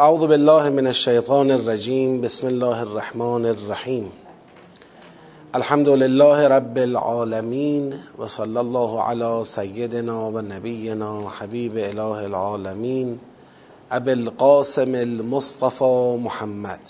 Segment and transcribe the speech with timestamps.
[0.00, 4.04] اعوذ بالله من الشیطان الرجیم بسم الله الرحمن الرحیم
[5.54, 13.18] الحمد لله رب العالمین و صلی الله علی سیدنا و نبینا حبیب اله العالمین
[13.90, 16.80] ابی القاسم المصطفى محمد.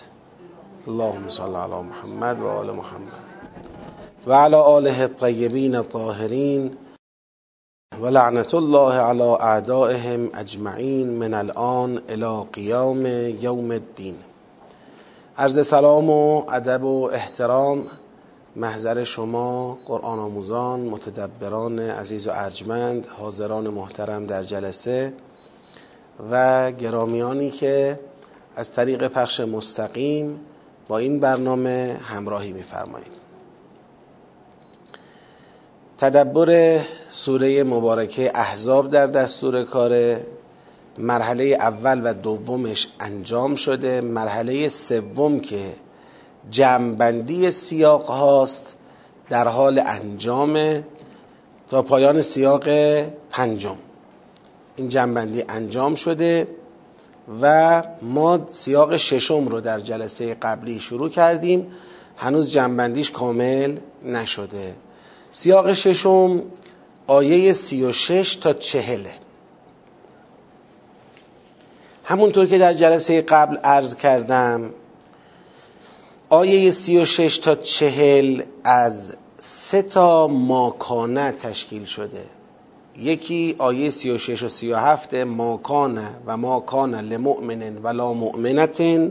[0.89, 4.27] اللهم صل علی محمد و آل محمد.
[4.27, 6.71] و علی آله الطیبین الطاهرین
[7.99, 13.07] و لعنت الله علی اعدائهم اجمعین من الان الى قیام
[13.41, 14.15] یوم الدین.
[15.37, 17.87] عرض سلام و ادب و احترام
[18.57, 25.13] محضر شما قرآن آموزان متدبران عزیز و ارجمند حاضران محترم در جلسه
[26.31, 28.01] و گرامیانی که
[28.57, 30.41] از طریق پخش مستقیم
[30.89, 33.20] با این برنامه همراهی میفرمایید.
[36.01, 40.17] تدبر سوره مبارکه احزاب در دستور کار
[40.99, 44.01] مرحله اول و دومش انجام شده.
[44.01, 45.61] مرحله سوم که
[46.51, 48.77] جمعبندی سیاق هاست
[49.29, 50.85] در حال انجام
[51.69, 52.69] تا پایان سیاق
[53.31, 53.77] پنجم.
[54.77, 56.49] این جمعبندی انجام شده
[57.43, 61.67] و ما سیاق ششم رو در جلسه قبلی شروع کردیم.
[62.17, 64.75] هنوز جمعبندیش کامل نشده.
[65.33, 66.43] سیاق ششم
[67.07, 69.11] آیه سی و شش تا چهله
[72.05, 74.71] همونطور که در جلسه قبل عرض کردم
[76.29, 82.25] آیه سی و شش تا چهل از سه تا ماکانه تشکیل شده.
[82.99, 89.11] یکی آیه سی و شش و سی و هفت ماکانه و ماکانه لمؤمن ولا مؤمنة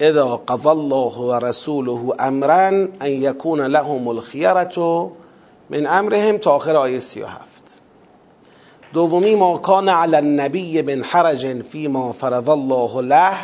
[0.00, 5.10] اذا قضى الله و رسوله امرا ان یکون لهم الخیرة
[5.70, 7.80] من امرهم تا آخر آیه سی و هفت.
[8.94, 13.34] دومی ما کان علی النبی بن حرج فيما فرض الله له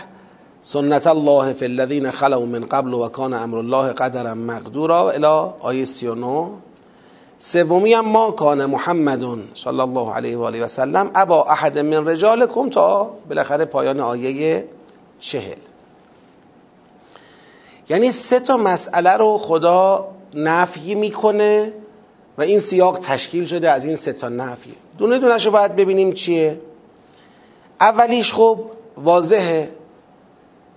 [0.62, 5.84] سنت الله فی الذین خلوا من قبل و کان امر الله قدرا مقدورا الى آیه
[5.84, 6.50] 39
[7.38, 9.24] سومی هم ما کان محمد
[9.54, 14.64] صلی الله علیه و آله و سلم ابا احد من رجالکم تا بالاخره پایان آیه
[15.18, 15.71] چهل
[17.92, 21.72] یعنی سه تا مسئله رو خدا نفی می‌کنه
[22.38, 24.74] و این سیاق تشکیل شده از این سه تا نفی.
[24.98, 26.60] دونه دونش رو باید ببینیم چیه.
[27.80, 28.58] اولیش خب
[28.96, 29.68] واضحه.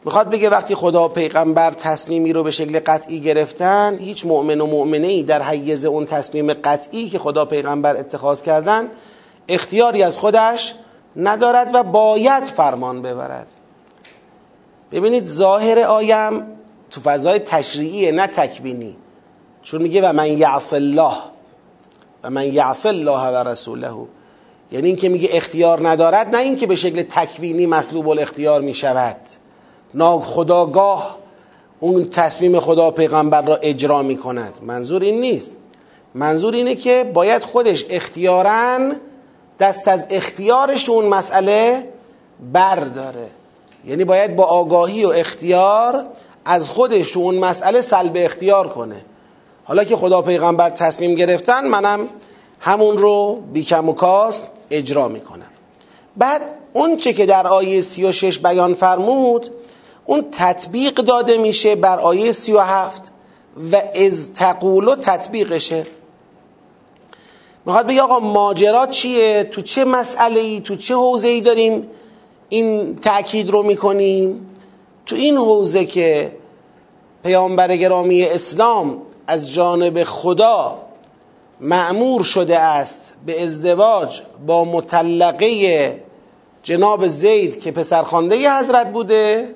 [0.06, 5.08] می‌خواد بگه وقتی خدا پیغمبر تصمیمی رو به شکل قطعی گرفتن هیچ مؤمن و مؤمنه
[5.08, 8.88] ای در حیز اون تصمیم قطعی که خدا پیغمبر اتخاذ کردن
[9.50, 10.76] اختیاری از خودش
[11.16, 13.54] ندارد و باید فرمان ببرد.
[14.92, 16.56] ببینید ظاهر آیم
[16.92, 18.96] تو فضای تشریعیه نه تکوینی.
[19.62, 21.14] چون میگه و من یعص الله.
[22.24, 23.92] و من یعص الله و رسوله.
[24.72, 29.18] یعنی اینکه میگه اختیار ندارد نه اینکه به شکل تکوینی مسلوب الاختیار می‌شود.
[30.24, 31.18] خداگاه
[31.80, 35.54] اون تصمیم خدا پیغمبر را اجرا می کند منظور این نیست.
[36.14, 38.92] منظور اینه که باید خودش اختیارا
[39.60, 41.90] دست از اختیارش اون مسئله
[42.54, 43.28] برداره.
[43.86, 46.06] یعنی باید با آگاهی و اختیار
[46.46, 49.06] از خودش تو اون مسئله سلب اختیار کنه.
[49.64, 52.10] حالا که خدا پیغمبر تصمیم گرفتن منم
[52.60, 55.50] همون رو بیکم و کاست اجرا می‌کنم.
[56.18, 56.42] بعد
[56.74, 59.50] اون چه که در آیه 36 بیان فرمود
[60.06, 63.12] اون تطبیق داده میشه بر آیه 37
[63.72, 65.88] و از تقولو تطبیقشه.
[67.66, 71.88] می‌خواد بگه آقا ماجرا چیه؟ تو چه مسئله ای تو چه حوزه ای داریم
[72.50, 74.48] این تأکید رو می‌کنیم؟
[75.06, 76.32] تو این حوزه که
[77.24, 80.78] پیامبر گرامی اسلام از جانب خدا
[81.60, 86.04] معمور شده است به ازدواج با مطلقه
[86.64, 89.56] جناب زید که پسرخوانده حضرت بوده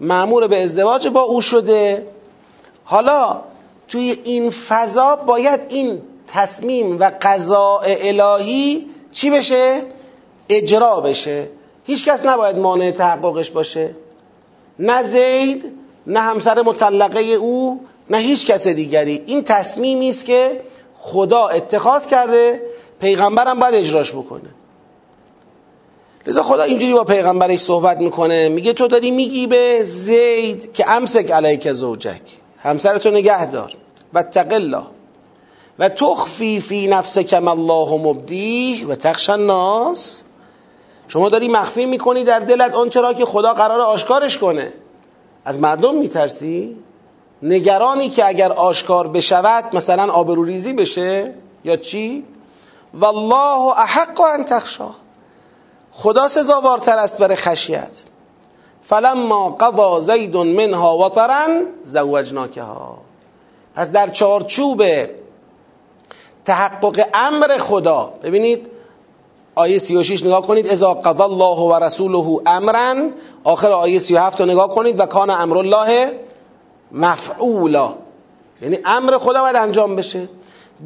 [0.00, 2.06] معمور به ازدواج با او شده.
[2.84, 3.40] حالا
[3.88, 9.82] توی این فضا باید این تصمیم و قضاء الهی چی بشه؟
[10.48, 11.48] اجرا بشه.
[11.86, 13.94] هیچ کس نباید مانع تحققش باشه.
[14.78, 15.72] نه زید
[16.06, 17.80] نه همسر مطلقه او
[18.10, 19.22] نه هیچ کس دیگری.
[19.26, 20.60] این تصمیمی است که
[20.96, 22.62] خدا اتخاذ کرده
[23.00, 24.48] پیغمبرم باید اجراش بکنه.
[26.26, 31.30] لذا خدا اینجوری با پیغمبرش صحبت می‌کنه میگه تو داری میگی به زید که امسک
[31.30, 32.20] علیک زوجک.
[32.58, 33.72] همسرتو نگه دار.
[34.14, 34.82] و الله.
[35.78, 40.22] و تخفی فی نفسک ما الله مبدیه و تخش الناس.
[41.12, 44.72] شما داری مخفی می‌کنی در دلت آنچه را که خدا قرار آشکارش کنه.
[45.44, 46.76] از مردم میترسی؟
[47.42, 52.24] نگرانی که اگر آشکار بشود مثلا آبروریزی بشه یا چی؟
[52.94, 54.94] والله احق ان تخشاه
[55.92, 58.04] خدا سزاوارتر است برای خشیت.
[58.82, 61.46] فلما قضا زید منها وطرا
[61.84, 62.98] زوجناکها.
[63.74, 64.82] پس در چارچوب
[66.44, 68.71] تحقق امر خدا ببینید
[69.54, 73.10] آیه 36 نگاه کنید اذا قضا الله و رسوله امرا.
[73.44, 76.12] آخر آیه 37 رو نگاه کنید و کان امر الله
[76.92, 77.94] مفعولا.
[78.62, 80.28] یعنی امر خدا باید انجام بشه.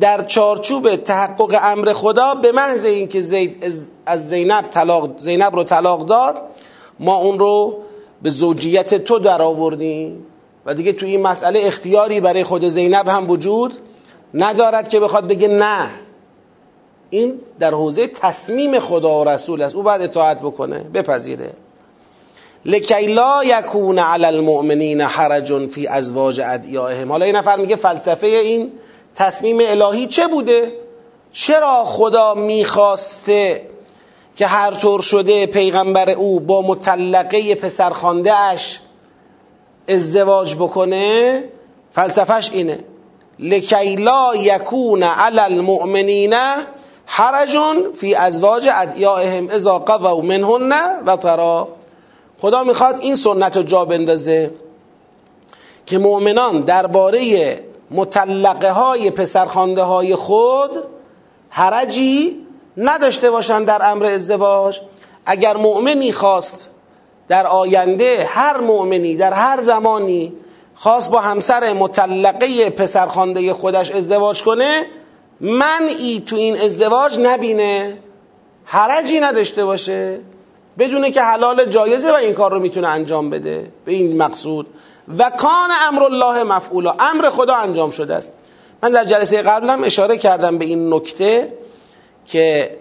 [0.01, 3.65] در چارچوب تحقق امر خدا به محض اینکه زید
[4.07, 6.37] از زینب طلاق زینب رو طلاق داد
[7.01, 7.79] ما اون رو
[8.23, 10.27] به زوجیت تو در آوردیم.
[10.67, 13.75] و دیگه تو این مسئله اختیاری برای خود زینب هم وجود
[14.35, 15.91] ندارد که بخواد بگه نه.
[17.11, 19.75] این در حوزه تصمیم خدا و رسول است.
[19.75, 21.51] او باید اطاعت بکنه بپذیره.
[22.65, 28.73] لکی لا یکون علی المؤمنین حرج فی ازواج ادعیائهم حالا این نفر میگه فلسفه این
[29.15, 30.73] تصمیم الهی چه بوده؟
[31.33, 33.63] چرا خدا می‌خواسته
[34.37, 38.81] که هر طور شده پیغمبر او با مطلقه پسرخانده اش
[39.89, 41.45] ازدواج بکنه؟
[41.93, 42.79] فلسفهش اینه.
[43.39, 46.35] لکی لا یکون علی المؤمنین
[47.07, 47.59] حرج
[47.95, 50.73] فی ازواج ادعیائهم اذا قضوا منهن
[51.07, 51.69] و ترا.
[52.41, 54.51] خدا می‌خواد این سنت رو جا بندازه
[55.87, 57.21] که مؤمنان درباره
[57.91, 60.71] مطلقه های پسرخانده های خود
[61.49, 64.81] حرجی نداشته باشند در امر ازدواج.
[65.27, 66.71] اگر مؤمنی خواست
[67.29, 70.33] در آینده هر مؤمنی در هر زمانی
[70.75, 74.87] خواست با همسر مطلقه پسرخانده خودش ازدواج کنه
[75.41, 77.99] منعی تو این ازدواج نبینه
[78.65, 80.19] حرجی نداشته باشه
[80.79, 84.67] بدونه که حلال جایزه و این کار رو می‌تونه انجام بده به این مقصود.
[85.19, 88.33] و کان امر الله مفعولا امر خدا انجام شده است.
[88.83, 91.53] من در جلسه قبلم اشاره کردم به این نکته
[92.27, 92.77] که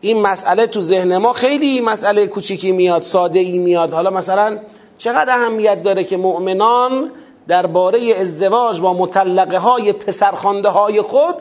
[0.00, 3.92] این مسئله تو ذهن ما خیلی مسئله کوچیکی میاد ساده ای میاد.
[3.92, 4.58] حالا مثلا
[4.98, 7.10] چقدر اهمیت داره که مؤمنان
[7.48, 11.34] درباره ازدواج با مطلقه های پسرخانده های خود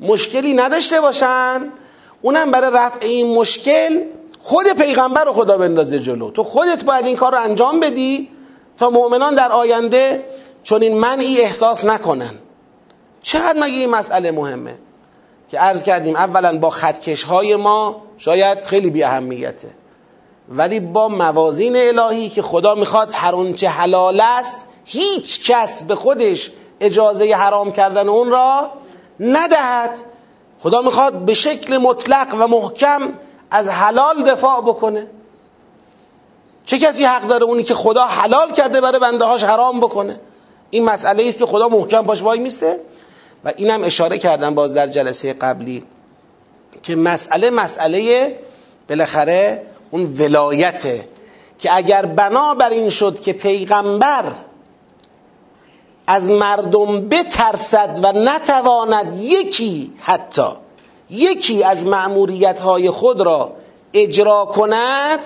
[0.00, 1.68] مشکلی نداشته باشن.
[2.22, 4.02] اونم برای رفع این مشکل
[4.38, 6.30] خود پیغمبر رو خدا بندازه جلو.
[6.30, 8.28] تو خودت باید این کار رو انجام بدی
[8.78, 10.24] تا مؤمنان در آینده
[10.62, 12.34] چون این منعی احساس نکنن.
[13.22, 14.74] چقدر مگه این مسئله مهمه؟
[15.48, 19.68] که عرض کردیم اولا با خطکش های ما شاید خیلی بی اهمیته
[20.48, 26.50] ولی با موازین الهی که خدا می‌خواد هر اونچه حلال است هیچ کس به خودش
[26.80, 28.70] اجازه حرام کردن اون را
[29.20, 29.98] ندهد.
[30.60, 33.12] خدا می‌خواد به شکل مطلق و محکم
[33.50, 35.06] از حلال دفاع بکنه.
[36.66, 40.20] چه کسی حق داره اونی که خدا حلال کرده برای بنده هاش حرام بکنه؟
[40.70, 42.80] این مسئله است که خدا محکم باش وای میسته.
[43.44, 45.84] و اینم اشاره کردم باز در جلسه قبلی
[46.82, 48.38] که مسئله مسئله
[48.88, 51.08] بالاخره اون ولایته
[51.58, 54.32] که اگر بنا بر این شد که پیغمبر
[56.10, 60.48] از مردم بترسد و نتواند یکی حتی
[61.10, 63.52] یکی از معموریت های خود را
[63.94, 65.18] اجرا کند.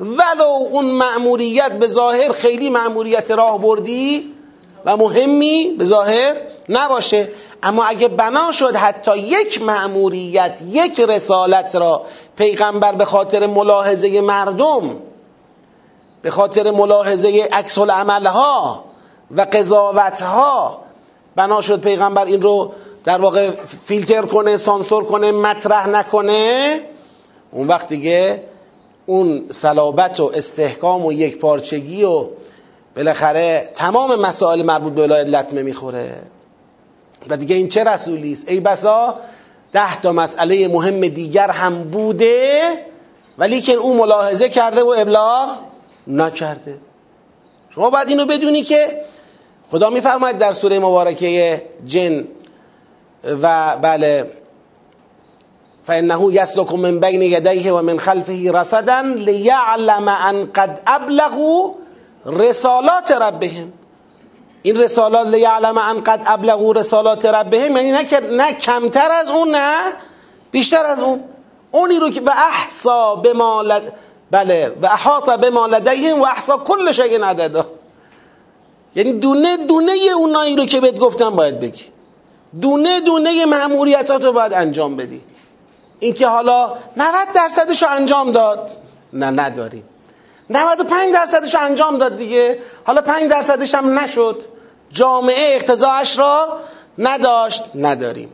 [0.00, 4.34] ولو اون معموریت به ظاهر خیلی معموریت راه بردی
[4.84, 6.36] و مهمی به ظاهر
[6.68, 7.28] نباشه
[7.62, 12.02] اما اگه بنا شد حتی یک معموریت یک رسالت را
[12.36, 14.96] پیغمبر به خاطر ملاحظه مردم
[16.22, 18.89] به خاطر ملاحظه عکس ها
[19.36, 20.82] و قضاوت ها
[21.36, 22.72] بنا شد پیغمبر این رو
[23.04, 23.50] در واقع
[23.84, 26.80] فیلتر کنه سانسور کنه مطرح نکنه.
[27.50, 28.42] اون وقت دیگه
[29.06, 32.26] اون صلابت و استحکام و یک پارچگی و
[32.96, 36.22] بالاخره تمام مسائل مربوط به ولایت لطمه می‌خوره.
[37.28, 39.14] و دیگه این چه رسولی است؟ ای بسا
[39.72, 42.62] ده تا مسئله مهم دیگر هم بوده
[43.38, 45.48] ولی که او ملاحظه کرده و ابلاغ
[46.06, 46.78] نکرده.
[47.74, 49.04] شما باید اینو بدونی که
[49.70, 52.24] خدا میفرماید در سوره مبارکه جن
[53.42, 54.30] و بله
[55.84, 61.74] فانه یسلک من بین یدیه و من خلفه رصدا لیعلم ان قد ابلغوا
[62.26, 63.72] رسالات ربهم.
[64.62, 69.76] این رسالات لیعلم ان قد ابلغوا رسالات ربهم یعنی نه نه کمتر از اون نه
[70.50, 71.24] بیشتر از اون.
[71.70, 73.32] اونی رو که به احسا به
[73.64, 73.92] لد...
[74.30, 77.66] بله و احاط به لدیهم و احسا کل شیء عددا
[78.94, 81.84] یعنی دونه دونه اونایی رو که بهت گفتم باید بگی.
[82.60, 85.20] دونه دونه معمولیتات رو باید انجام بدی.
[86.00, 88.70] اینکه حالا 90 درصدش رو انجام داد.
[89.12, 89.84] نه نداریم.
[90.50, 92.58] 95 درصدش رو انجام داد دیگه.
[92.84, 94.44] حالا 5 درصدش هم نشد.
[94.90, 96.58] جامعه اقتضاعش را
[96.98, 98.32] نداشت نداریم.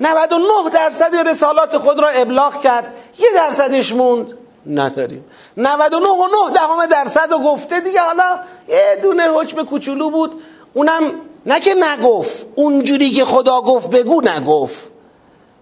[0.00, 2.94] 99 درصد رسالات خود را ابلاغ کرد.
[3.18, 4.34] یه درصدش موند
[4.66, 5.24] نداریم.
[5.56, 8.00] 99 و 9 دهم درصد و گفته دیگه.
[8.00, 8.38] حالا
[8.68, 10.42] یه دونه حکم کوچولو بود.
[10.74, 11.12] اونم
[11.46, 14.90] نه که نگفت اونجوری که خدا گفت بگو نگفت.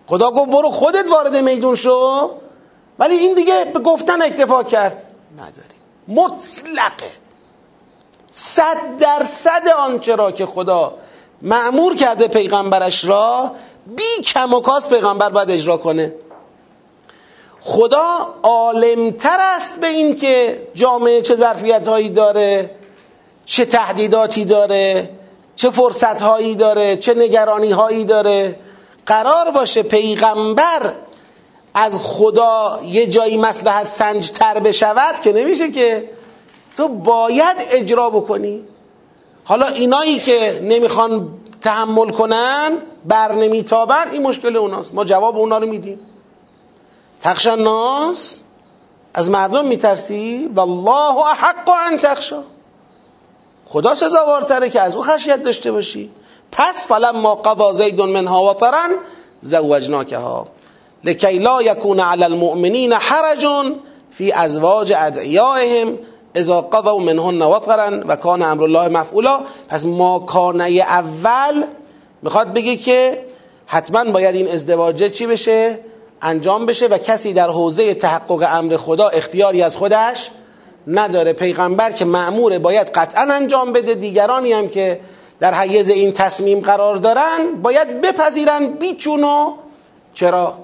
[0.06, 2.30] خدا گفت برو خودت وارد میدون شو.
[2.98, 5.04] ولی این دیگه به گفتن اکتفا کرد.
[5.34, 5.76] نداریم.
[6.08, 7.10] مطلقه.
[8.30, 10.94] صد درصد آنچه را که خدا
[11.42, 13.52] معمور کرده پیغمبرش را
[13.86, 16.14] بی کم و کاس پیغمبر باید اجرا کنه.
[17.60, 22.70] خدا عالمتر است به این که جامعه چه ظرفیت هایی داره.
[23.46, 25.10] چه تهدیداتی داره
[25.56, 28.58] چه فرصت هایی داره چه نگرانی هایی داره.
[29.06, 30.92] قرار باشه پیغمبر
[31.74, 36.10] از خدا یه جایی مسلحت سنج تر بشود که نمیشه که
[36.76, 38.64] تو باید اجرا بکنی.
[39.44, 41.28] حالا اینایی که نمی‌خوان
[41.60, 42.72] تحمل کنن
[43.04, 44.94] بر نمیتابن این مشکل اوناست.
[44.94, 46.00] ما جواب اونا رو میدیم.
[47.20, 48.42] تخشا ناس
[49.14, 52.42] از مردم میترسی؟ والله احق ان تخشا
[53.66, 56.10] خدا سزاوارتره که از او خشیت داشته باشی.
[56.52, 58.88] پس فلما قضا زید منها وطرا
[59.40, 60.46] زوجناکها.
[61.04, 63.46] لکی لا یکون علی المؤمنین حرج
[64.10, 65.98] فی ازواج ادعیائهم
[66.34, 69.40] اذا قضوا منهن وطرا و کان امر الله مفعولا.
[69.68, 71.64] پس ما کانه اول
[72.22, 73.24] می‌خواد بگه که
[73.66, 75.78] حتما باید این ازدواجه چی بشه؟
[76.22, 80.30] انجام بشه و کسی در حوزه تحقق امر خدا اختیاری از خودش
[80.86, 83.94] نداره پیغمبر که معموره باید قطعا انجام بده.
[83.94, 85.00] دیگرانی هم که
[85.38, 89.54] در حیز این تصمیم قرار دارن باید بپذیرن بیچونو.
[90.14, 90.58] چرا؟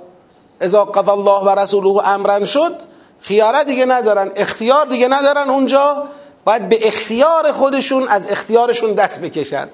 [0.61, 2.77] اذا قضا الله و رسوله امرن شد
[3.21, 6.09] خیاره دیگه ندارن اختیار دیگه ندارن اونجا.
[6.45, 9.69] باید به اختیار خودشون از اختیارشون دست بکشن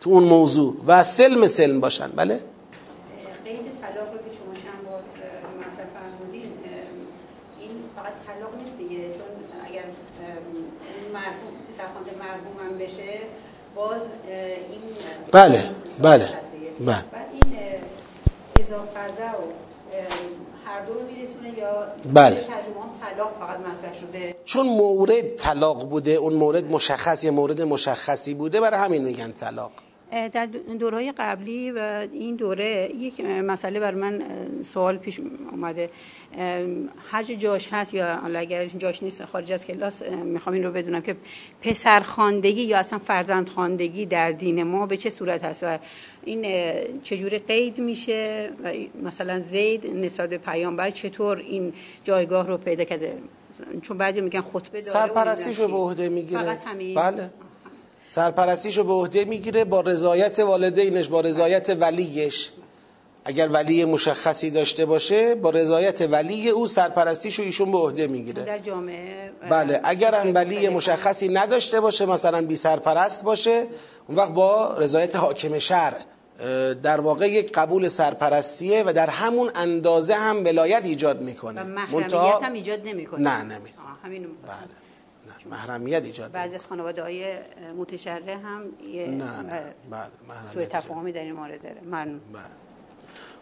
[0.00, 2.10] تو اون موضوع و سلم سلم باشن.
[2.16, 2.40] بله؟
[13.84, 14.82] باز این
[15.32, 16.28] بله بله
[16.80, 17.04] بله.
[17.32, 17.56] این
[18.60, 19.42] اضافه و
[20.66, 22.36] هر دو میرسونه یا بله.
[22.36, 22.54] ترجمه
[23.00, 28.60] طلاق فقط مطرح شده؟ چون مورد طلاق بوده اون مورد مشخص یه مورد مشخصی بوده
[28.60, 29.72] برای همین میگن طلاق.
[30.10, 30.46] در
[30.78, 34.22] دورهای قبلی و این دوره یک مسئله بر من
[34.62, 35.20] سوال پیش
[35.50, 35.90] اومده.
[37.10, 41.16] هر جاش هست یا اگر جاش نیست خارج از کلاس می‌خوام این رو بدونم که
[41.62, 45.78] پسر خاندگی یا اصلا فرزند خاندگی در دین ما به چه صورت هست و
[46.24, 51.72] این چجوری قید میشه و مثلا زید نسبت به پیامبر چطور این
[52.04, 53.18] جایگاه رو پیدا کرده؟
[53.82, 56.58] چون بعضی میگن خطبه داره سرپرستیشو به عهده می‌گیره.
[56.96, 57.30] بله.
[58.06, 62.50] سرپرستیشو به عهده می‌گیره با رضایت والدینش با رضایت ولیش.
[63.24, 68.44] اگر ولی مشخصی داشته باشه با رضایت ولی او سرپرستیشو ایشون به عهده می‌گیره.
[68.44, 73.66] در جامعه بله اگر هم ولی مشخصی نداشته باشه مثلا بی سرپرست باشه
[74.08, 75.94] اون وقت با رضایت حاکم شهر
[76.82, 81.62] در واقع یک قبول سرپرستیه و در همون اندازه هم ولایت ایجاد می‌کنه.
[81.62, 83.20] و محرمیت هم ایجاد نمی‌کنه.
[83.20, 83.84] نه نمی‌کنه.
[84.04, 84.83] همین بله.
[85.50, 87.36] محرمیت ایجاد بعضی از خانواده های
[87.78, 89.62] متشرع هم یه نه نه.
[89.90, 90.08] بله
[90.54, 91.80] سوء تفاهمی در این مورد داره.
[91.84, 92.42] من بله.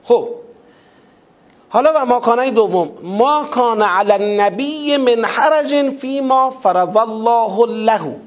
[0.02, 0.28] خب.
[1.68, 2.92] حالا و ماکانه دوم.
[3.02, 8.21] ما کان علی النبی من حرج فیما فرض الله له.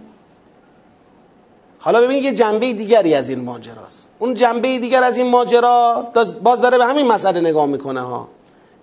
[1.79, 4.09] حالا ببینید یه جنبه دیگری از این ماجراست.
[4.19, 6.07] اون جنبه دیگر از این ماجرا
[6.43, 8.27] باز داره به همین مسئله نگاه می‌کنه ها.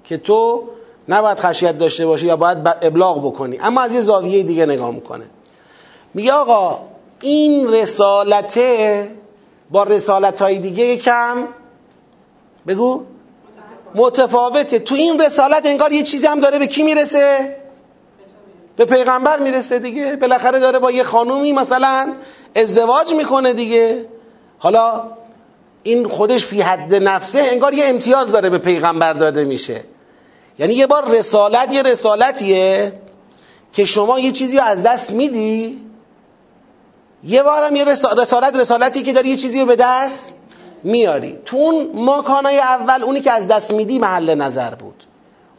[0.05, 0.69] که تو
[1.09, 3.59] نباید خشیت داشته باشی یا باید ابلاغ بکنی.
[3.61, 5.25] اما از یه زاویه دیگه نگاه می‌کنه.
[6.15, 6.79] میگه آقا
[7.21, 9.09] این رسالته
[9.71, 11.49] با رسالت های دیگه کم
[12.67, 13.03] بگو.
[13.95, 14.79] متفاوته.
[14.79, 17.57] تو این رسالت انگار یه چیزی هم داره به کی می‌رسه؟
[18.77, 20.17] به پیغمبر می‌رسه دیگه.
[20.17, 22.13] بالاخره داره با یه خانومی مثلا
[22.57, 24.07] ازدواج می‌کنه دیگه.
[24.59, 25.03] حالا
[25.83, 29.85] این خودش فی حد نفسه انگار یه امتیاز داره به پیغمبر داده میشه.
[30.63, 32.93] یعنی یه بار رسالت یه رسالتیه
[33.73, 35.79] که شما یه چیزی رو از دست میدی.
[37.25, 40.35] یه بارم یه رسالت رسالتی که داری یه چیزی رو به دست
[40.83, 41.39] میاری.
[41.45, 45.05] تو اون ماکانای اول اونی که از دست میدی محل نظر بود.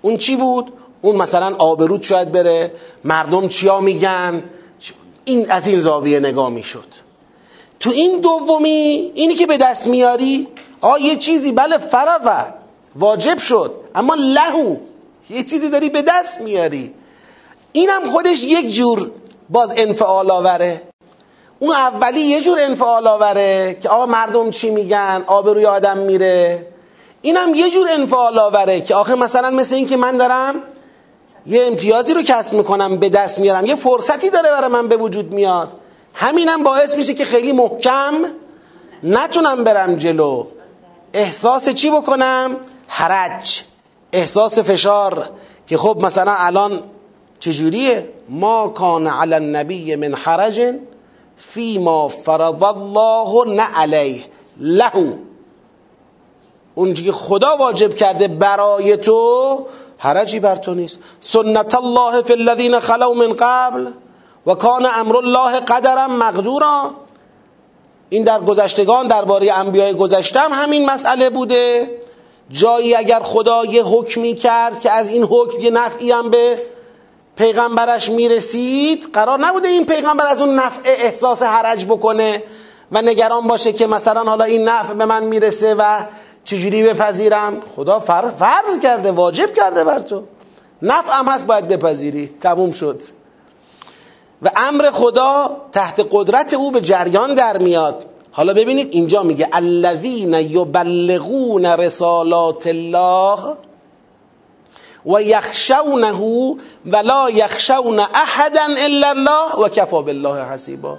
[0.01, 2.72] اون چی بود؟ اون مثلا آبرود شاید بره
[3.03, 4.43] مردم چیا میگن؟
[5.25, 6.88] این از این زاویه نگاه می‌شد.
[7.79, 10.48] تو این دومی اینی که به دست میاری
[10.81, 12.53] آ یه چیزی بله فرقه
[12.95, 13.74] واجب شد.
[13.95, 14.77] اما لهو
[15.30, 16.94] یه چیزی داری به دست میاری.
[17.72, 19.12] اینم خودش یک جور
[19.50, 20.82] باز انفعال آوره.
[21.60, 26.68] اون اولی یه جور انفعال آوره که آقا مردم چی میگن؟ آبروی آدم میره.
[27.22, 30.56] اینم یه جور انفعال آوره که آخه مثلا مثل این که من دارم
[31.46, 33.65] یه امتیازی رو کسب می‌کنم به دست میارم.
[33.65, 35.72] یه فرصتی داره برای من به وجود میاد.
[36.13, 38.13] همینم باعث میشه که خیلی محکم
[39.03, 40.48] نتونم برم جلو.
[41.13, 43.63] احساس چی بکنم؟ حرج.
[44.13, 45.29] احساس فشار
[45.67, 46.84] که خب مثلا الان
[47.39, 50.74] چجوریه؟ ما کان علی النبی من حرج
[51.38, 54.25] فیما فرض الله نه علیه
[54.60, 55.17] له.
[56.75, 59.65] اونجا که خدا واجب کرده برای تو
[59.98, 61.00] حرجی بر تو نیست.
[61.20, 63.88] سنت الله فی الذین خلو من قبل
[64.46, 66.91] و کان امر الله قدرا مقدورا.
[68.10, 71.89] این در گذشتگان درباره انبیای گذشتم همین مسئله بوده.
[72.52, 76.60] جایی اگر خدا یه حکمی کرد که از این حکم یه نفعی هم به
[77.36, 82.44] پیغمبرش می‌رسید قرار نبوده این پیغمبر از اون نفع احساس حرج بکنه
[82.92, 86.04] و نگران باشه که مثلا حالا این نفع به من می‌رسه و
[86.44, 87.60] چجوری بپذیرم.
[87.76, 90.24] خدا فرض کرده واجب کرده بر تو.
[90.82, 92.30] نفع هم هست باید بپذیری.
[92.42, 93.02] تموم شد.
[94.42, 98.06] و امر خدا تحت قدرت او به جریان در میاد.
[98.36, 103.56] حالا ببینید اینجا میگه الذین یبلغون رسالات الله
[105.06, 106.13] و یخشونه
[106.86, 110.98] ولا یخشون احدا الا الله و کفا بالله حسیبا.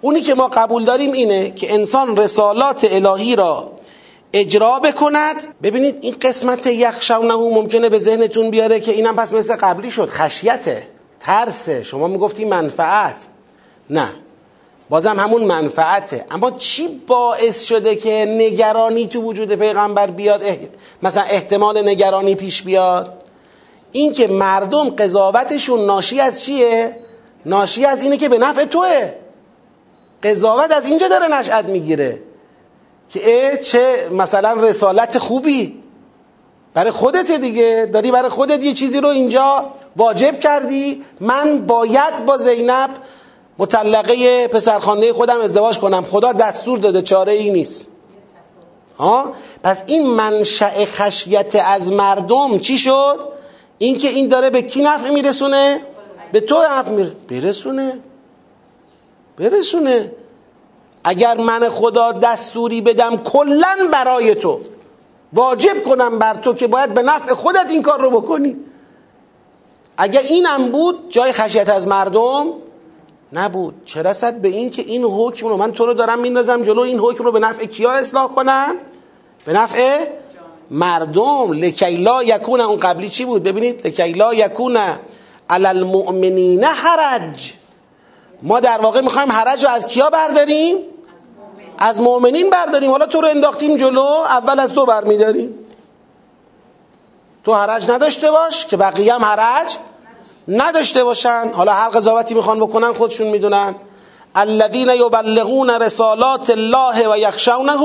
[0.00, 3.72] اونی که ما قبول داریم اینه که انسان رسالات الهی را
[4.32, 5.46] اجرا بکند.
[5.62, 10.08] ببینید این قسمت یخشونه ممکنه به ذهنتون بیاره که اینم پس مثل قبلی شد.
[10.08, 10.86] خشیته
[11.20, 11.82] ترسه.
[11.82, 13.16] شما می‌گفتی منفعت.
[13.90, 14.08] نه.
[14.90, 16.24] بازم همون منفعته.
[16.30, 20.44] اما چی باعث شده که نگرانی تو وجود پیغمبر بیاد؟
[21.02, 23.22] مثلا احتمال نگرانی پیش بیاد؟
[23.92, 26.96] اینکه مردم قضاوتشون ناشی از چیه؟
[27.46, 29.12] ناشی از اینه که به نفع توه.
[30.22, 32.18] قضاوت از اینجا داره نشأت می‌گیره.
[33.08, 35.82] که اه چه مثلا رسالت خوبی.
[36.74, 37.90] برای خودت دیگه.
[37.92, 41.04] داری برای خودت یه چیزی رو اینجا واجب کردی.
[41.20, 42.90] من باید با زینب
[43.58, 46.02] مطلقه پسرخانده خودم ازدواج کنم.
[46.02, 47.88] خدا دستور داده چاره ای نیست.
[48.98, 53.28] ها؟ پس این منشأ خشیت از مردم چی شد؟
[53.78, 55.80] اینکه این داره به کی نفع میرسونه؟
[56.32, 57.98] به تو نفع میرسونه برسونه.
[59.36, 60.12] برسونه.
[61.04, 64.60] اگر من خدا دستوری بدم کلا برای تو.
[65.32, 68.56] واجب کنم بر تو که باید به نفع خودت این کار رو بکنی.
[69.96, 72.46] اگر اینم بود جای خشیت از مردم
[73.34, 73.82] نبود.
[73.84, 76.98] چه رسد به این که این حکم رو من تو رو دارم میندازم جلو؟ این
[76.98, 78.74] حکم رو به نفع کیا اصلاح کنم؟
[79.44, 80.06] به نفع
[80.70, 81.52] مردم.
[81.52, 83.86] لکی لا یکون اون قبلی چی بود؟ ببینید.
[83.86, 84.78] لکی لا یکون
[85.50, 87.52] علی المؤمنین حرج.
[88.42, 90.76] ما در واقع می‌خوایم حرج رو از کیا برداریم؟
[91.78, 92.90] از مؤمنین برداریم.
[92.90, 95.58] حالا تو رو انداختیم جلو اول از تو برمیداریم.
[97.44, 99.76] تو حرج نداشته باش که بقیه هم حرج
[100.48, 101.50] نداشته باشن.
[101.52, 103.74] حالا هر قضاوتی می‌خوان بکنن خودشون می‌دونن.
[104.34, 107.76] الذين یبلغون رسالات الله و یخشونه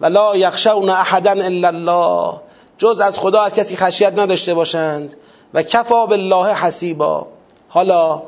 [0.00, 2.34] و لا یخشون احدا الا الله.
[2.78, 5.14] جز از خدا از کسی خشیت نداشته باشند.
[5.54, 7.26] و کفا بالله حسیبا.
[7.68, 8.22] حالا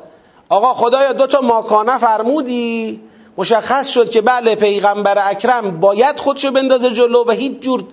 [0.49, 3.01] آقا خدایا دو تا ماکانه فرمودی.
[3.37, 7.83] مشخص شد که بله پیغمبر اکرم باید خودشو بندازه جلو و هیچ جور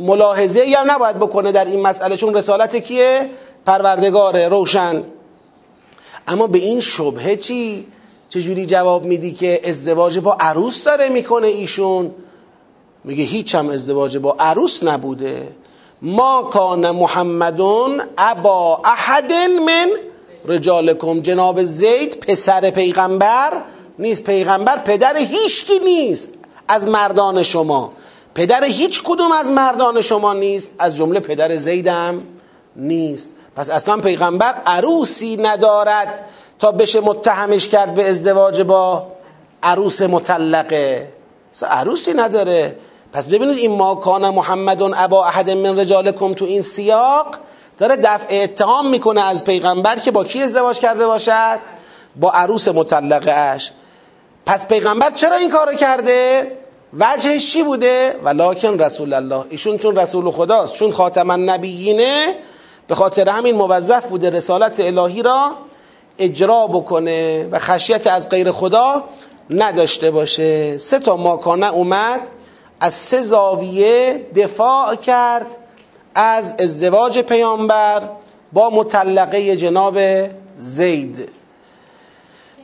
[0.00, 3.30] ملاحظه یا نباید بکنه در این مسئله چون رسالت کیه؟
[3.66, 5.02] پروردگاره روشن.
[6.28, 7.86] اما به این شبهه چی؟
[8.28, 12.10] چجوری جواب میدی که ازدواج با عروس داره می‌کنه ایشون؟
[13.04, 15.48] میگه هیچ هم ازدواج با عروس نبوده.
[16.02, 19.32] ما کان محمدون ابا احد
[19.66, 19.90] من
[20.44, 21.20] رجالکم.
[21.20, 23.62] جناب زید پسر پیغمبر
[23.98, 24.22] نیست.
[24.22, 26.28] پیغمبر پدر هیچکی نیست
[26.68, 27.92] از مردان شما.
[28.34, 30.70] پدر هیچ کدوم از مردان شما نیست.
[30.78, 32.22] از جمله پدر زیدم
[32.76, 33.30] نیست.
[33.56, 36.24] پس اصلا پیغمبر عروسی ندارد
[36.58, 39.06] تا بشه متهمش کرد به ازدواج با
[39.62, 41.12] عروس مطلقه.
[41.70, 42.76] عروسی نداره.
[43.12, 47.26] پس ببینید این ما کان محمدون ابا احد من رجالکم تو این سیاق
[47.78, 51.58] داره دفع اتهام می‌کنه از پیغمبر که با کی ازدواج کرده باشد؟
[52.16, 53.70] با عروس مطلقه اش
[54.46, 56.52] پس پیغمبر چرا این کارو کرده؟
[56.98, 59.44] وجهش چی بوده؟ ولکن رسول الله.
[59.48, 62.36] ایشون چون رسول خداست چون خاتم النبیینه
[62.88, 65.50] به خاطر همین موظف بوده رسالت الهی را
[66.18, 69.04] اجرا بکنه و خشیت از غیر خدا
[69.50, 70.78] نداشته باشه.
[70.78, 72.20] سه تا ماکانه اومد
[72.80, 75.46] از سه زاویه دفاع کرد
[76.14, 78.02] از ازدواج پیامبر
[78.52, 79.98] با مطلقه جناب
[80.56, 81.28] زید.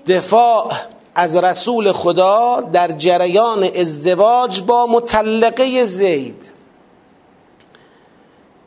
[0.08, 0.72] دفاع
[1.14, 6.51] از رسول خدا در جریان ازدواج با مطلقه زید.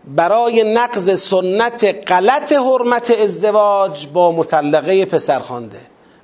[0.07, 5.79] برای نقض سنت غلط حرمت ازدواج با مطلقه پسرخوانده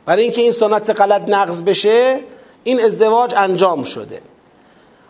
[0.05, 2.19] برای اینکه این سنت غلط نقض بشه
[2.63, 4.21] این ازدواج انجام شده.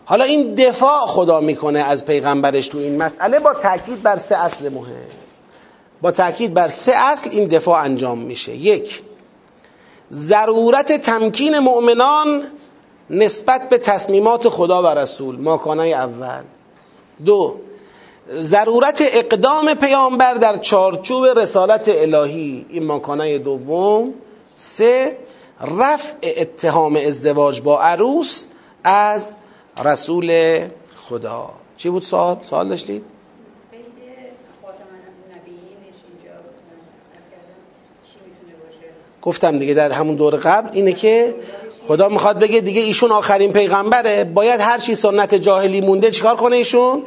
[0.04, 4.68] حالا این دفاع خدا می‌کنه از پیغمبرش تو این مسئله با تاکید بر سه اصل
[4.68, 4.92] مهم.
[6.02, 8.56] با تاکید بر سه اصل این دفاع انجام میشه.
[8.56, 9.02] یک
[10.12, 12.42] ضرورت تمکین مؤمنان
[13.10, 15.40] نسبت به تصمیمات خدا و رسول.
[15.40, 16.42] ماکانه اول.
[17.24, 17.56] دو
[18.34, 22.66] ضرورت اقدام پیامبر در چارچوب رسالت الهی.
[22.68, 24.14] این ماکانه دوم.
[24.52, 25.16] سه
[25.78, 28.44] رفع اتهام ازدواج با عروس
[28.84, 29.30] از
[29.84, 30.60] رسول
[30.96, 31.50] خدا.
[31.76, 33.04] چی بود سوال؟ سوال داشتید؟
[39.22, 41.34] گفتم دیگه در همون دور قبل اینه که
[41.88, 44.24] خدا می‌خواد بگه دیگه ایشون آخرین پیغمبره.
[44.24, 47.02] باید هر چی سنت جاهلی مونده چیکار کنه ایشون؟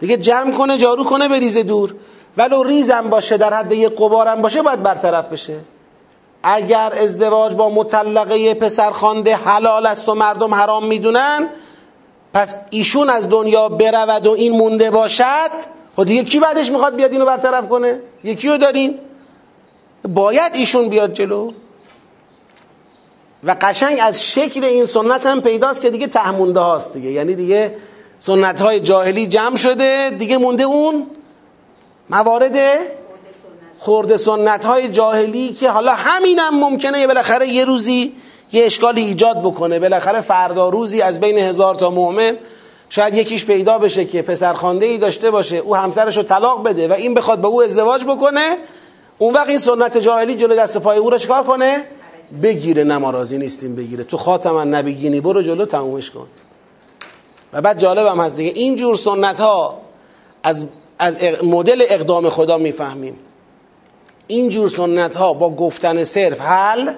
[0.00, 1.94] دیگه جمع کنه جارو کنه بریزه دور.
[2.36, 5.58] ولو ریزم باشه در حد یه قبارم باشه باید برطرف بشه.
[6.42, 11.48] اگر ازدواج با مطلقه پسرخوانده حلال است و مردم حرام می‌دونن
[12.34, 15.50] پس ایشون از دنیا برود و این مونده باشد
[15.96, 18.98] خب دیگه کی بعدش می‌خواد بیاد اینو برطرف کنه؟ یکی رو داریم
[20.08, 21.50] باید ایشون بیاد جلو.
[23.44, 27.10] و قشنگ از شکل این سنت هم پیداست که دیگه تهمونده هاست دیگه.
[27.10, 27.76] یعنی دیگه
[28.20, 31.06] سنت های جاهلی جمع شده دیگه مونده اون
[32.10, 32.78] موارد
[33.78, 38.12] خورده سنت های جاهلی که حالا همینم ممکنه یه بالاخره یه روزی
[38.52, 39.78] یه اشکالی ایجاد بکنه.
[39.78, 42.36] بالاخره فردا روزی از بین هزار تا مؤمن
[42.88, 46.92] شاید یکیش پیدا بشه که پسرخوانده ای داشته باشه او همسرش رو طلاق بده و
[46.92, 48.56] این بخواد به او ازدواج بکنه
[49.18, 51.84] اون وقت این سنت جاهلی جلو دست پای او رو چکار کنه؟
[52.42, 54.04] بگیره نمارازی نیستیم بگیره.
[54.04, 56.26] تو خاتم نبیگینی برو جلو تمومش کن.
[57.52, 58.52] و بعد جالبم هست دیگه.
[58.54, 59.78] اینجور سنت ها
[60.42, 60.66] از,
[60.98, 63.18] از مدل اقدام خدا می‌فهمیم.
[64.26, 66.92] اینجور سنت ها با گفتن صرف حل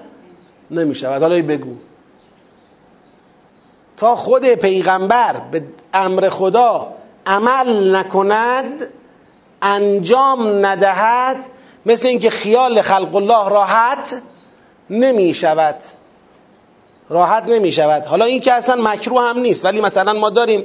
[0.71, 1.75] نمی شود حالا بگو.
[3.97, 6.93] تا خود پیغمبر به امر خدا
[7.25, 8.87] عمل نکند
[9.61, 11.45] انجام ندهد
[11.85, 14.21] مثل اینکه خیال خلق الله راحت
[14.89, 15.75] نمی شود
[17.09, 20.63] راحت نمی شود حالا این که اصلا مکروه هم نیست ولی مثلا ما داریم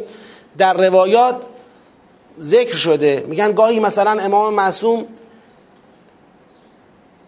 [0.58, 1.36] در روایات
[2.40, 3.24] ذکر شده.
[3.28, 5.04] میگن گاهی مثلا امام معصوم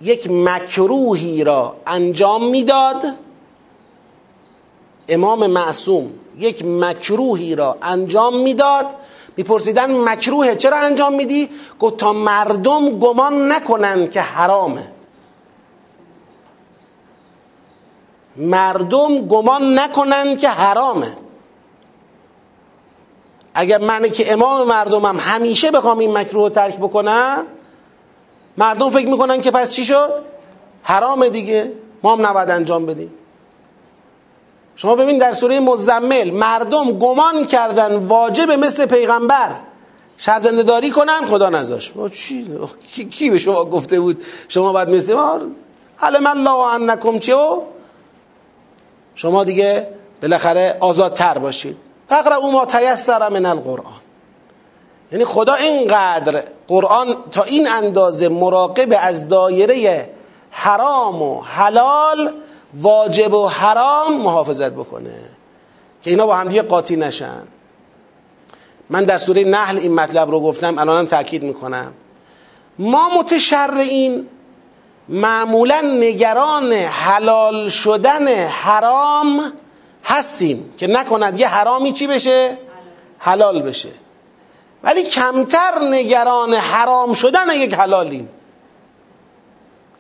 [0.00, 3.04] یک مکروهی را انجام می‌داد.
[5.08, 8.86] امام معصوم یک مکروهی را انجام می‌داد.
[9.36, 11.48] میپرسیدن مکروهه چرا انجام میدی؟
[11.80, 14.88] گفت تا مردم گمان نکنن که حرامه.
[18.36, 21.14] مردم گمان نکنن که حرامه.
[23.54, 27.46] اگر من که امام مردمم همیشه بخوام این مکروه رو ترک بکنم
[28.56, 30.10] مردم فکر می‌کنن که پس چی شد؟
[30.82, 31.72] حرامه دیگه.
[32.02, 33.14] ما هم نباید انجام بدیم.
[34.76, 39.50] شما ببین در سوره مزمل مردم گمان کردن واجب مثل پیغمبر.
[40.18, 42.46] شرزنده داری کنن خدا نذاش چی؟
[43.10, 45.40] کی به شما گفته بود شما باید مثل ما؟
[46.00, 47.36] علم الله انکم چه؟
[49.16, 49.88] شما دیگه
[50.22, 51.76] بالاخره آزادتر باشید.
[52.08, 54.00] فقر او ما تیسر من القرآن.
[55.12, 60.10] یعنی خدا اینقدر قرآن تا این اندازه مراقب از دایره
[60.50, 62.34] حرام و حلال
[62.74, 65.14] واجب و حرام محافظت بکنه.
[66.02, 67.42] که اینا با هم دیگه قاطی نشن.
[68.90, 71.92] من در سوره نحل این مطلب رو گفتم الانم تاکید می‌کنم.
[72.78, 74.26] ما متشرعین
[75.08, 79.52] معمولا نگران حلال شدن حرام
[80.04, 82.58] هستیم که نکند یه حرامی چی بشه؟
[83.18, 83.88] حلال بشه.
[84.82, 88.28] ولی کمتر نگران حرام شدن یک حلالیم.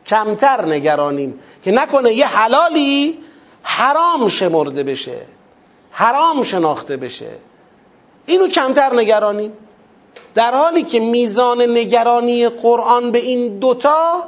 [0.06, 3.18] کمتر نگرانیم که نکنه یه حلالی
[3.62, 5.18] حرام شمرده بشه
[5.90, 7.30] حرام شناخته بشه.
[8.26, 9.52] اینو کمتر نگرانیم.
[10.34, 14.24] در حالی که میزان نگرانی قرآن به این دوتا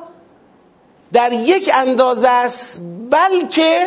[1.12, 3.80] در یک اندازه است بلکه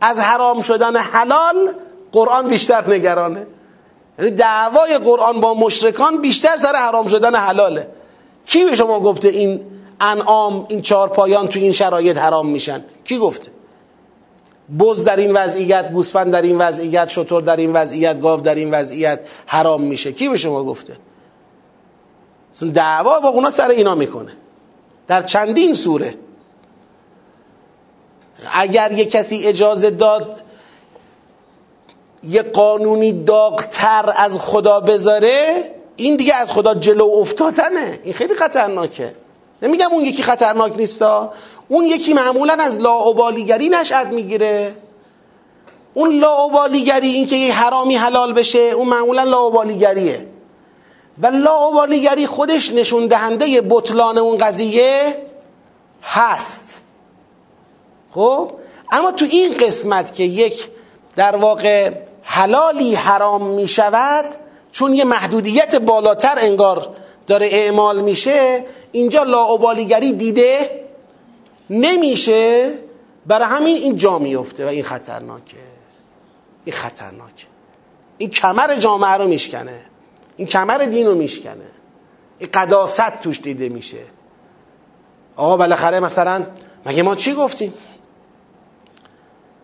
[0.00, 1.72] از حرام شدن حلال
[2.12, 3.46] قرآن بیشتر نگرانه.
[4.18, 7.88] یعنی دعوای قرآن با مشرکان بیشتر سر حرام شدن حلاله.
[8.46, 9.60] کی به شما گفته این
[10.00, 13.50] انعام این چهار پایان تو این شرایط حرام میشن؟ کی گفته؟
[14.78, 18.70] بز در این وضعیت گوسفند در این وضعیت شطور در این وضعیت گاو در این
[18.70, 20.12] وضعیت حرام میشه.
[20.12, 20.96] کی به شما گفته؟
[22.74, 24.32] دعوا با اونا سر اینا می‌کنه.
[25.06, 26.14] در چندین سوره
[28.52, 30.42] اگر یه کسی اجازه داد
[32.24, 35.64] یه قانونی داغتر از خدا بذاره
[35.96, 37.98] این دیگه از خدا جلو افتادنه.
[38.04, 39.14] این خیلی خطرناکه.
[39.62, 41.32] نمیگم اون یکی خطرناک نیستا.
[41.68, 44.74] اون یکی معمولا از لاعبالیگری نشأت می‌گیره.
[45.94, 50.26] اون لاعبالیگری این که یه حرامی حلال بشه اون معمولا لاعبالیگریه
[51.18, 55.22] و لاعبالیگری خودش نشون دهنده بطلان اون قضیه
[56.02, 56.80] هست.
[58.18, 58.50] خب
[58.92, 60.68] اما تو این قسمت که یک
[61.16, 64.24] در واقع حلالی حرام می شود
[64.72, 66.88] چون یه محدودیت بالاتر انگار
[67.26, 70.84] داره اعمال میشه اینجا لاعبالیگری دیده
[71.70, 72.72] نمیشه.
[73.26, 75.56] برای همین این جا میفته و این خطرناکه.
[76.64, 77.46] این خطرناکه.
[78.18, 79.80] این کمر جامعه رو میشکنه.
[80.36, 81.70] این کمر دین رو میشکنه.
[82.38, 84.02] این قداست توش دیده میشه.
[85.36, 86.46] آقا بالاخره مثلا
[86.86, 87.74] مگه ما چی گفتیم؟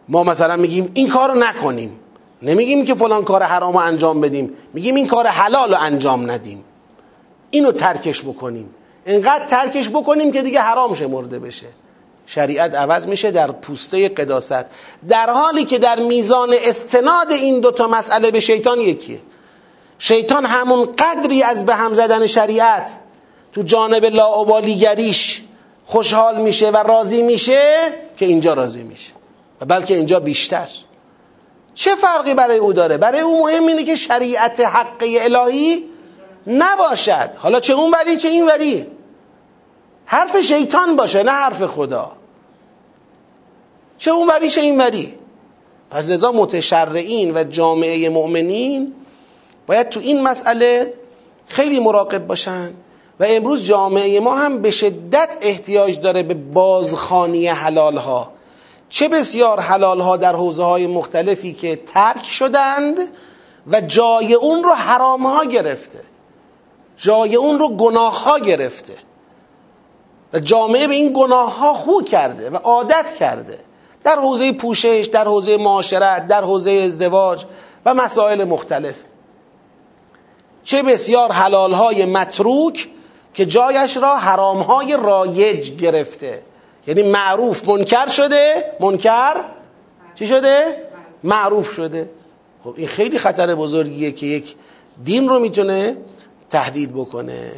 [0.09, 2.01] ما مثلا میگیم این کار رو نکنیم.
[2.43, 4.53] نمیگیم که فلان کار حرام رو انجام بدیم.
[4.75, 6.65] میگیم این کار حلال رو انجام ندیم.
[7.51, 8.75] اینو ترکش بکنیم.
[9.07, 11.67] انقدر ترکش بکنیم که دیگه حرام شمرده بشه.
[12.27, 14.65] شریعت عوض میشه در پوسته قداست.
[15.09, 19.21] در حالی که در میزان استناد این دوتا مسئله به شیطان یکیه.
[19.99, 22.91] شیطان همون قدری از به هم زدن شریعت
[23.53, 25.43] تو جانب لاعبالیگریش
[25.87, 29.13] خوشحال میشه و راضی میشه که اینجا راضی میشه.
[29.61, 30.69] و بلکه اینجا بیشتر.
[31.75, 35.85] چه فرقی برای او داره؟ برای او مهم اینه که شریعت حق الهی
[36.47, 37.31] نباشد.
[37.37, 38.87] حالا چه اون وری چه این وری
[40.07, 42.13] حرف شیطان باشه نه حرف خدا.
[43.99, 45.15] چه اون وری چه این وری
[45.91, 48.93] پس لذا متشرعین و جامعه مؤمنین
[49.67, 50.95] باید تو این مسئله
[51.49, 52.71] خیلی مراقب باشن
[53.21, 58.33] و امروز جامعه ما هم به شدت احتیاج داره به بازخانی حلال ها
[58.95, 62.99] چه بسیار حلال ها در حوزه های مختلفی که ترک شدند
[63.67, 66.01] و جای اون رو حرام ها گرفته.
[66.97, 68.93] جای اون رو گناه ها گرفته.
[70.33, 73.59] و جامعه به این گناه ها خو کرده و عادت کرده.
[74.05, 77.45] در حوزه پوشش در حوزه معاشرت در حوزه ازدواج
[77.87, 78.97] و مسائل مختلف.
[80.65, 82.89] چه بسیار حلال های متروک
[83.35, 86.54] که جایش را حرام های رایج گرفته.
[86.87, 89.45] یعنی معروف منکر شده؟ منکر؟
[90.15, 90.83] چی شده؟
[91.25, 92.11] معروف شده.
[92.65, 94.55] خب این خیلی خطر بزرگیه که یک
[95.05, 95.97] دین رو می‌تونه
[96.51, 97.53] تهدید بکنه.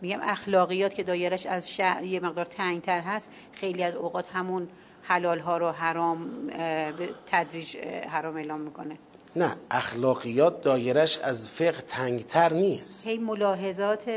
[0.00, 4.68] میگم اخلاقیات که دایرش از شهر یه مقدار تنگتر هست خیلی از اوقات همون
[5.02, 7.76] حلال ها رو حرام به تدریج
[8.08, 8.98] حرام اعلام می‌کنه.
[9.36, 13.06] نه اخلاقیات دایرش از فقه تنگتر نیست.
[13.06, 14.08] هی ملاحظات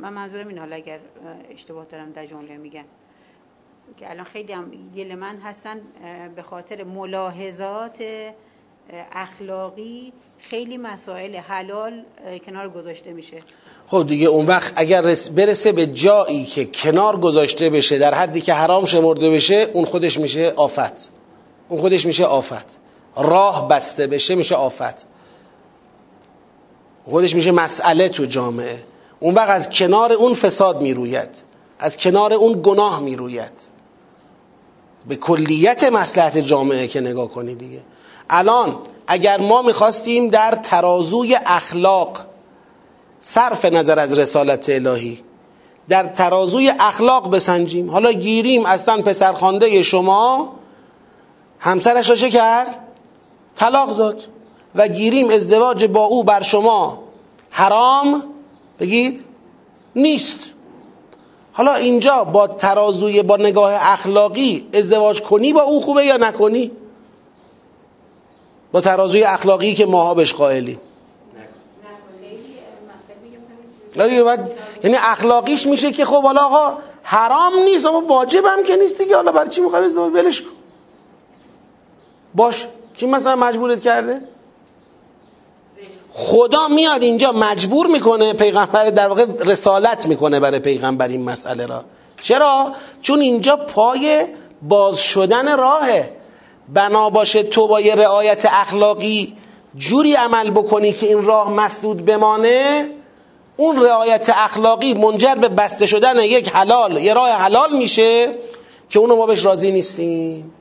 [0.00, 0.98] من منظورم این حالا اگر
[1.50, 2.84] اشتباه دارم در جمله میگن
[3.96, 4.72] که الان خیلی هم
[5.18, 5.80] من هستن
[6.36, 7.96] به خاطر ملاحظات
[9.12, 12.04] اخلاقی خیلی مسائل حلال
[12.46, 13.36] کنار گذاشته میشه.
[13.86, 15.02] خب دیگه اون وقت اگر
[15.36, 20.18] برسه به جایی که کنار گذاشته بشه در حدی که حرام شمرده بشه اون خودش
[20.18, 21.10] میشه آفت.
[21.68, 22.78] اون خودش میشه آفت.
[23.16, 25.06] راه بسته بشه میشه آفت.
[27.04, 28.82] خودش میشه مسئله تو جامعه.
[29.20, 31.30] اون وقت از کنار اون فساد می‌روید.
[31.78, 33.71] از کنار اون گناه می‌روید.
[35.08, 37.80] به کلیت مسلحت جامعه که نگاه کنی دیگه.
[38.30, 42.18] الان اگر ما می‌خواستیم در ترازوی اخلاق
[43.20, 45.20] صرف نظر از رسالت الهی
[45.88, 47.90] در ترازوی اخلاق بسنجیم.
[47.90, 50.52] حالا گیریم اصلا پسرخوانده شما
[51.58, 52.78] همسرش را چه کرد؟
[53.56, 54.22] طلاق داد
[54.74, 57.02] و گیریم ازدواج با او بر شما.
[57.50, 58.24] حرام؟
[58.80, 59.24] بگید.
[59.96, 60.52] نیست.
[61.52, 66.70] حالا اینجا با ترازوی با نگاه اخلاقی ازدواج کنی با او خوبه یا نکنی؟
[68.72, 70.80] با ترازوی اخلاقی که ماها بهش قائلیم.
[74.84, 79.16] یعنی اخلاقیش میشه که خب حالا آقا حرام نیست اما واجب هم که نیست دیگه.
[79.16, 80.48] حالا برای چی می‌خوای ازدواج؟ ولش کن.
[82.34, 82.66] باش.
[82.96, 84.20] کی مثلا مجبورت کرده؟
[86.14, 91.84] خدا میاد اینجا مجبور می‌کنه پیغمبر در واقع رسالت می‌کنه برای پیغمبر این مسئله را.
[92.22, 92.72] چرا؟
[93.02, 94.26] چون اینجا پای
[94.62, 96.10] باز شدن راهه.
[96.68, 99.36] بنا باشه تو با یه رعایت اخلاقی
[99.76, 102.90] جوری عمل بکنی که این راه مسدود بمانه
[103.56, 108.34] اون رعایت اخلاقی منجر به بسته شدن یک حلال یه راه حلال میشه
[108.90, 110.52] که اونو ما بهش راضی نیستیم.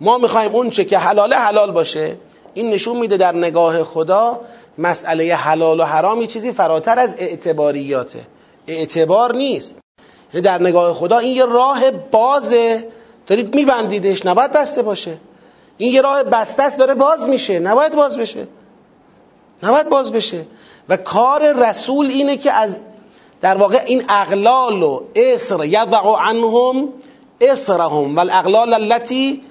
[0.00, 2.16] ما می‌خوایم اون چه که حلاله حلال باشه.
[2.58, 4.40] این نشون میده در نگاه خدا
[4.78, 8.20] مسئله حلال و حرام چیزی فراتر از اعتباریاته.
[8.66, 9.74] اعتبار نیست.
[10.34, 12.88] یعنی در نگاه خدا این یه راه بازه.
[13.26, 15.18] دارید میبندیدش نباید بسته باشه.
[15.78, 17.58] این یه راه بسته است داره باز میشه.
[17.58, 18.48] نباید باز بشه.
[19.62, 20.46] نباید باز بشه.
[20.88, 22.78] و کار رسول اینه که از
[23.40, 26.88] در واقع این اغلال و اسر یضع عنهم
[27.40, 28.16] اسرهم.
[28.16, 29.42] و الاغلال التي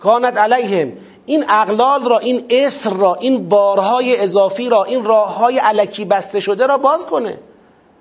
[0.00, 0.92] کانت علیهم.
[1.26, 6.40] این اغلال را این اسر را این بارهای اضافی را این راه های علکی بسته
[6.40, 7.38] شده را باز کنه.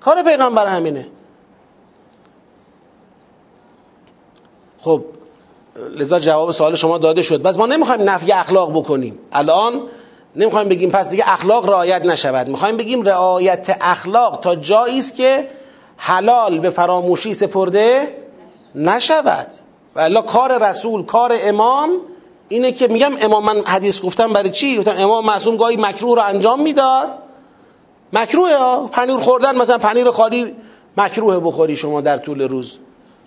[0.02, 1.08] کار پیغمبر همینه.
[4.82, 5.02] خب
[5.96, 7.42] لذا جواب سوال شما داده شد.
[7.42, 9.20] بس ما نمی‌خوایم نفی اخلاق بکنیم.
[9.32, 9.82] الان
[10.36, 12.48] نمی‌خوایم بگیم پس دیگه اخلاق رعایت نشود.
[12.48, 15.50] می‌خوایم بگیم رعایت اخلاق تا جایی است که
[15.98, 18.18] حلال به فراموشی سپرده
[18.76, 19.48] نشود.
[19.96, 21.90] و کار رسول کار امام
[22.54, 26.22] اینه که میگم امام من حدیث گفتم برای چی؟ گفتم امام معصوم گاهی مکروه رو
[26.22, 27.18] انجام می‌داد.
[28.14, 28.90] مکروه ها.
[28.92, 30.56] پنیر خوردن مثلا پنیر خالی
[30.98, 32.78] مکروه بخوری شما در طول روز.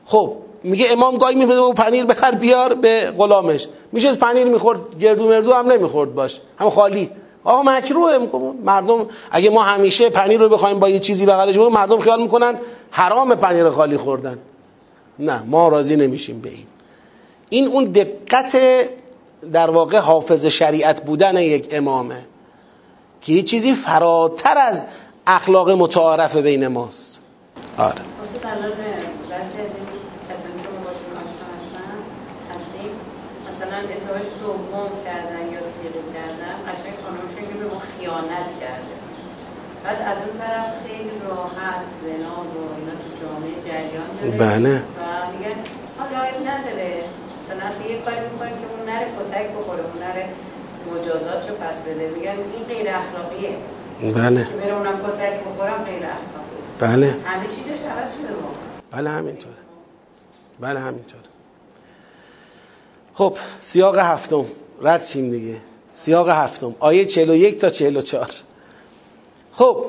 [0.06, 3.66] خب میگه امام گاهی میفرسته پنیر بخر بیار به غلامش.
[3.92, 6.40] میشه از پنیر می‌خورد گردو مردو هم نمی‌خورد باش.
[6.58, 7.10] هم خالی.
[7.44, 8.18] آقا مکروه
[8.64, 12.58] مردم اگه ما همیشه پنیر رو بخوایم با یه چیزی بغلش مردم خیال می‌کنن
[12.90, 14.38] حرام پنیر خالی خوردن.
[15.18, 16.66] نه ما راضی نمیشیم به این.
[17.50, 18.56] این اون دقت
[19.52, 22.26] در واقع حافظ شریعت بودن یک امامه
[23.20, 24.86] که یه چیزی فراتر از
[25.26, 27.20] اخلاق متعارف بین ماست.
[27.78, 28.00] آره.
[33.96, 38.94] ازدواج دوم کردن یا سیغه کردن قشنگ خانمشون که به ما خیانت کرده.
[39.84, 44.58] بعد از اون طرف خیلی راحت زنا و اینا تو جامعه جریان داره.
[44.58, 44.74] بله.
[44.76, 45.58] و میگن
[45.98, 46.20] حالا
[46.50, 47.04] نداره.
[47.56, 50.28] مثلا اصلا یه کاری می‌کنن که اون نره کتک بخوره اون نره
[50.92, 52.08] مجازاتشو پس بده.
[52.08, 53.56] میگن این غیر اخلاقیه.
[54.14, 54.44] بله.
[54.44, 56.56] که بره اونم کتک بخورم غیر اخلاقیه.
[56.78, 57.06] بله.
[57.24, 58.50] همه چیزش عوض شده ما.
[58.90, 59.54] بله همینطوره.
[60.60, 61.22] بله همینطوره.
[63.14, 64.44] خب سیاق هفتم.
[64.82, 65.56] رد شیم دیگه.
[65.92, 66.74] سیاق هفتم.
[66.78, 68.30] آیه 41 تا 44
[69.52, 69.84] خب.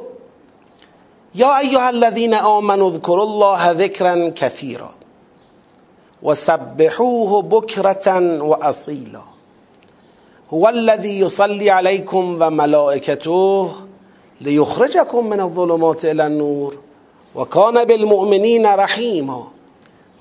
[1.36, 4.97] یا ایها الذین آمنوا اذكروا الله ذکرا کثیرا.
[6.22, 8.08] وسبحوه بكرة
[8.44, 9.22] وأصيلا.
[10.54, 13.72] هو الذي يصلي عليكم وملائكته
[14.42, 16.78] ليخرجكم من الظلمات إلى النور.
[17.36, 19.48] وكان بالمؤمنين رحيما.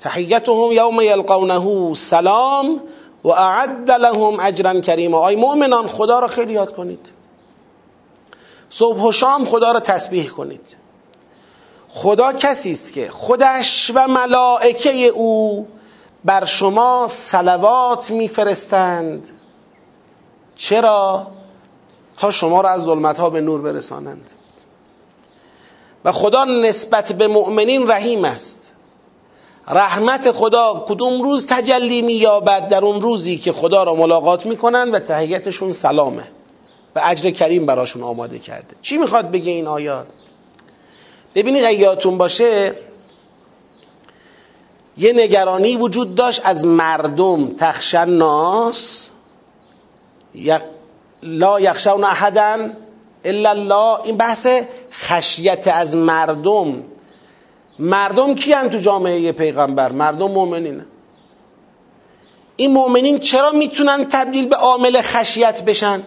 [0.01, 2.81] تحيتهم يوم يلقونه سلام
[3.25, 7.09] و اعد لهم اجرا کریما آی مؤمنان خدا را خیلی یاد کنید.
[8.71, 10.77] صبح و شام خدا را تسبیح کنید.
[11.89, 15.67] خدا کسی است که خودش و ملائکه او
[16.27, 19.29] بر شما صلوات میفرستند.
[20.57, 21.27] چرا؟
[22.19, 24.31] تا شما را از ظلمت ها به نور برسانند.
[26.05, 28.73] و خدا نسبت به مؤمنین رحیم است.
[29.69, 34.99] رحمت خدا کدوم روز تجلی مییابد؟ در اون روزی که خدا را ملاقات می‌کنن و
[34.99, 36.29] تحییتشون سلامه.
[36.97, 38.77] و اجر کریم براشون آماده کرده.
[38.83, 40.07] چی می‌خواد بگه این آیات؟
[41.35, 42.75] ببینید اگه یادتون باشه
[44.99, 47.55] یه نگرانی وجود داشت از مردم.
[47.57, 49.11] تخشن ناس
[51.23, 52.71] لا یخشون احدا
[53.25, 54.01] الا الله.
[54.05, 54.49] این بحث
[54.93, 56.83] خشیت از مردم.
[57.79, 60.87] مردم کیان تو جامعه پیغمبر؟ مردم مؤمنینه
[62.57, 66.03] این مؤمنین چرا می‌تونن تبدیل به عامل خشیت بشن؟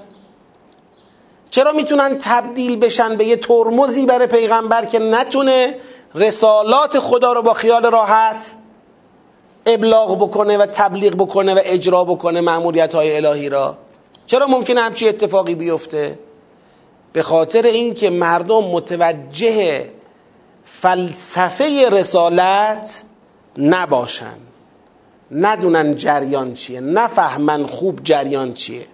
[1.50, 5.76] چرا می‌تونن تبدیل بشن به یه ترمزی برای پیغمبر که نتونه
[6.16, 8.56] رسالات خدا رو با خیال راحت
[9.66, 13.78] ابلاغ بکنه و تبلیغ بکنه و اجرا بکنه معمولیت های الهی را.
[14.26, 16.20] چرا ممکنه همچی اتفاقی بیفته؟
[17.14, 19.90] به خاطر اینکه مردم متوجه
[20.66, 23.04] فلسفه رسالت
[23.58, 24.38] نباشن.
[25.32, 28.86] ندونن جریان چیه نفهمن خوب جریان چیه.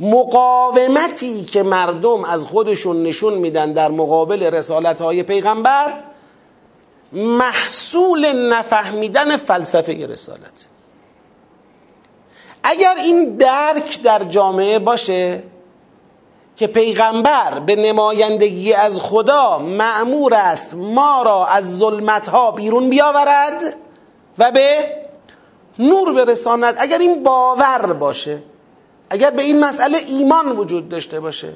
[0.00, 5.92] مقاومتی که مردم از خودشون نشون میدن در مقابل رسالت های پیغمبر
[7.12, 10.66] محصول نفهمیدن فلسفه رسالت.
[12.62, 15.42] اگر این درک در جامعه باشه
[16.56, 23.76] که پیغمبر به نمایندگی از خدا معمور است ما را از ظلمت ها بیرون بیاورد
[24.38, 24.96] و به
[25.78, 28.42] نور برساند اگر این باور باشه
[29.10, 31.52] اگر به این مسئله ایمان وجود داشته باشه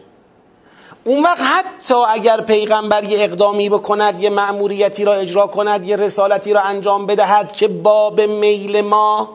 [1.07, 6.53] اون وقت حتی اگر پیغمبر یه اقدامی بکند یه مأموریتی را اجرا کند یه رسالتی
[6.53, 9.29] را انجام بدهد که باب میل ما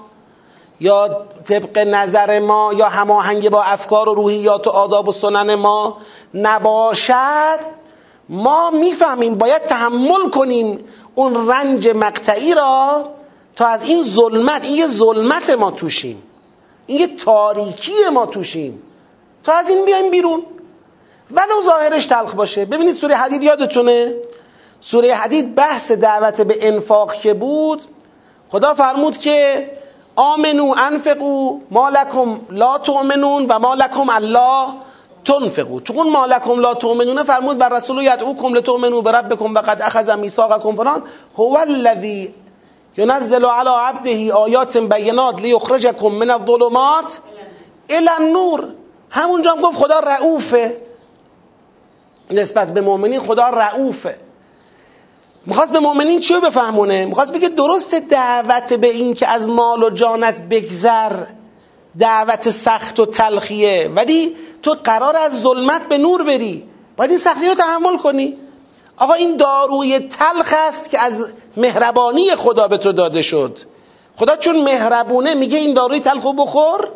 [0.80, 5.97] یا طبق نظر ما یا هماهنگ با افکار و روحیات و آداب و سنن ما
[6.34, 7.59] نباشد
[8.30, 10.80] ما می‌فهمیم باید تحمل کنیم
[11.15, 13.05] اون رنج مقطعی را
[13.55, 16.24] تا از این ظلمت این یه ظلمت ما توشیم
[16.88, 18.82] این یه تاریکی ما توشیم
[19.43, 20.43] تا از این بیایم بیرون.
[21.34, 22.65] ولو ظاهرش تلخ باشه.
[22.65, 24.15] ببینید سوره حدید یادتونه؟
[24.82, 27.82] سوره حدید بحث دعوت به انفاق که بود
[28.51, 29.69] خدا فرمود که
[30.15, 34.67] آمنو انفقو ما لکم لا تؤمنون و ما لکم الله
[35.25, 35.79] تنفقو.
[35.79, 40.09] تو اون ما لکم لا تؤمنون فرمود بر رسول یدعوکم لتؤمنوا بربکم و قد اخذ
[40.09, 41.03] میثاقکم فلان.
[41.38, 42.36] هو الذی
[42.97, 47.19] ینزل على عبده آیات بینات لیخرجکم من الظلمات
[47.89, 48.73] الى النور.
[49.11, 50.90] همونجا هم گفت خدا رعوفه.
[52.34, 54.15] نسبت به مؤمنین خدا رعوفه.
[55.45, 59.84] می‌خواست به مؤمنین چی رو بفهمونه؟ می‌خواست بگه درست دعوت به این که از مال
[59.84, 61.13] و جانت بگذر.
[61.99, 63.91] دعوت سخت و تلخیه.
[63.95, 66.63] ولی تو قرار از ظلمت به نور بری.
[66.97, 68.38] باید این سختی رو تحمل کنی.
[68.97, 71.27] آقا این داروی تلخ است که از
[71.57, 73.59] مهربانی خدا به تو داده شد.
[74.15, 76.89] خدا چون مهربونه میگه این داروی تلخ رو بخور.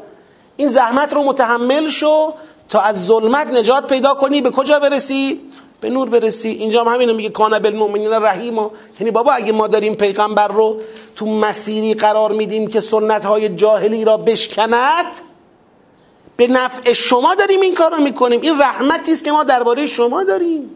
[0.58, 2.34] این زحمت رو متحمل شو.
[2.70, 5.42] تا از ظلمت نجات پیدا کنی به کجا برسی؟
[5.82, 6.50] به نور برسی.
[6.50, 8.58] اینجا هم همینو میگه کان بالمؤمنین رحیم
[9.00, 10.82] یعنی بابا اگه ما داریم پیغمبر رو
[11.16, 15.06] تو مسیری قرار میدیم که سنت های جاهلی را بشکند
[16.38, 18.42] به نفع شما داریم این کار می‌کنیم.
[18.42, 20.70] این رحمتی است که ما درباره شما داریم.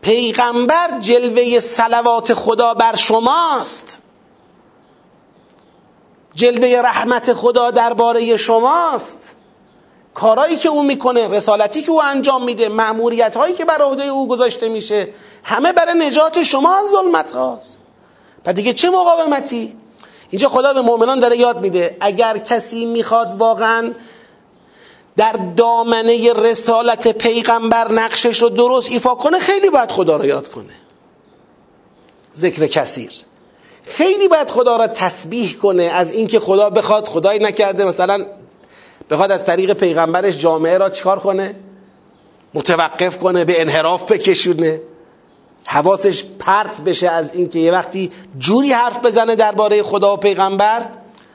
[0.00, 3.98] پیغمبر جلوه سلوات خدا بر شماست.
[6.34, 9.34] جلوه رحمت خدا درباره شماست.
[10.14, 14.28] کارایی که او می‌کنه رسالتی که او انجام میده معموریت هایی که بر عهده او
[14.28, 15.08] گذاشته میشه
[15.42, 17.78] همه برای نجات شما از ظلمت هاست
[18.46, 19.76] و دیگه چه مقاومتی؟
[20.30, 23.92] اینجا خدا به مؤمنان داره یاد میده اگر کسی می‌خواد واقعا
[25.16, 30.72] در دامنه رسالت پیغمبر نقشش رو درست ایفا کنه خیلی باید خدا رو یاد کنه.
[32.38, 33.12] ذکر کثیر.
[33.84, 38.26] خیلی باید خدا را تسبیح کنه از اینکه خدا بخواد خدایی نکرده مثلا
[39.12, 41.54] بخواد از طریق پیغمبرش جامعه را چکار کنه؟
[42.54, 44.80] متوقف کنه به انحراف بکشونه.
[45.66, 50.88] حواسش پرت بشه از اینکه یه وقتی جوری حرف بزنه درباره خدا و پیغمبر.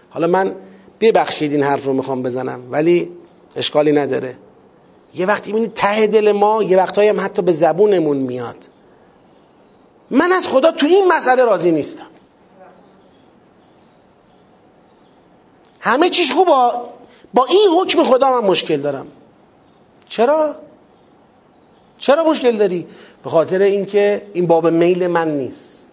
[0.10, 0.56] حالا من
[1.00, 3.12] ببخشید این حرف رو می‌خوام بزنم ولی
[3.56, 4.38] اشکالی نداره.
[5.16, 8.68] یه وقتی می‌بینید ته دل ما یه وقتایی هم حتی به زبونمون میاد.
[10.10, 12.08] من از خدا تو این مسئله راضی نیستم.
[15.80, 16.48] همه چیش خوب
[17.38, 19.08] با این حکم خدا من مشکل دارم.
[20.08, 20.56] چرا؟
[21.98, 22.88] چرا مشکل داری؟
[23.24, 25.90] به خاطر اینکه این باب میل من نیست.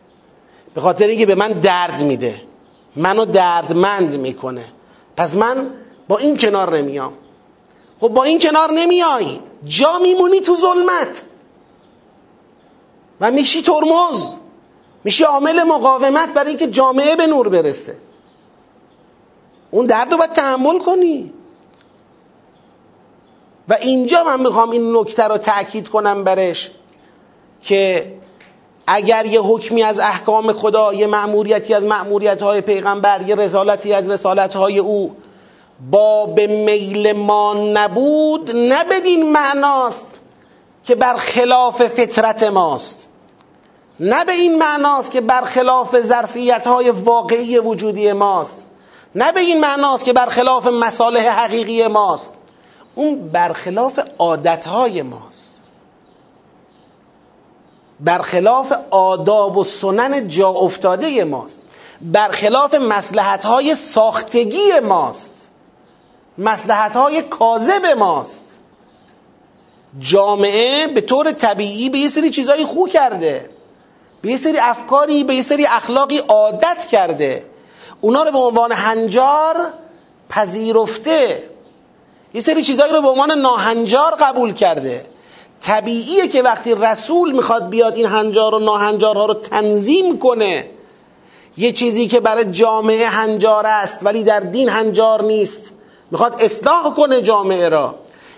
[0.74, 2.42] به خاطر اینکه به من درد میده.
[2.96, 4.64] منو دردمند می‌کنه.
[5.16, 5.70] پس من
[6.08, 7.12] با این کنار نمیام.
[8.00, 9.38] خب با این کنار نمیای.
[9.64, 11.22] جا میمونی تو ظلمت.
[13.20, 14.34] و میشی ترمز.
[15.04, 17.96] میشی عامل مقاومت برای اینکه جامعه به نور برسه.
[19.70, 21.33] اون درد رو باید تحمل کنی.
[23.68, 26.70] و اینجا من می‌خوام این نکته رو تأکید کنم برش
[27.62, 28.14] که
[28.86, 34.10] اگر یه حکمی از احکام خدا یه مأموریتی از مأموریت های پیغمبر یه رسالتی از
[34.10, 35.16] رسالت های او
[35.90, 40.14] با به میل ما نبود نه بدین معناست
[40.84, 43.08] که بر خلاف فطرت ماست.
[44.00, 48.66] نه به این معناست که بر خلاف ظرفیت های واقعی وجودی ماست.
[49.14, 52.32] نه به این معناست که برخلاف مصالح حقیقی ماست.
[52.94, 55.60] اون برخلاف عادتهای ماست.
[58.00, 61.60] برخلاف آداب و سنن جا افتاده ماست.
[62.00, 65.48] برخلاف مسلحت های ساختگی ماست.
[66.38, 68.58] مسلحت های کاذب ماست.
[69.98, 73.50] جامعه به طور طبیعی به یه سری چیزایی خو کرده.
[74.22, 77.44] به یه سری افکاری به یه سری اخلاقی عادت کرده.
[78.00, 79.56] اونا رو به عنوان هنجار
[80.28, 81.53] پذیرفته.
[82.34, 85.06] یه سری چیزایی رو به عنوان ناهنجار قبول کرده.
[85.60, 90.66] طبیعیه که وقتی رسول می‌خواد بیاد این هنجار و ناهنجارها رو تنظیم کنه
[91.56, 95.72] یه چیزی که برای جامعه هنجار است ولی در دین هنجار نیست
[96.10, 97.94] می‌خواد اصلاح کنه جامعه را.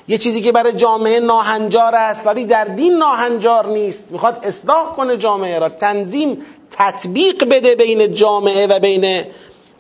[0.08, 5.16] یه چیزی که برای جامعه ناهنجار است ولی در دین ناهنجار نیست می‌خواد اصلاح کنه
[5.16, 9.24] جامعه را تنظیم تطبیق بده بین جامعه و بین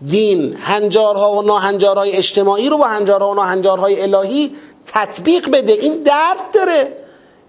[0.08, 5.72] دین هنجارها و ناهنجارهای اجتماعی رو با هنجارها و ناهنجارهای الهی تطبیق بده.
[5.72, 6.96] این درد داره.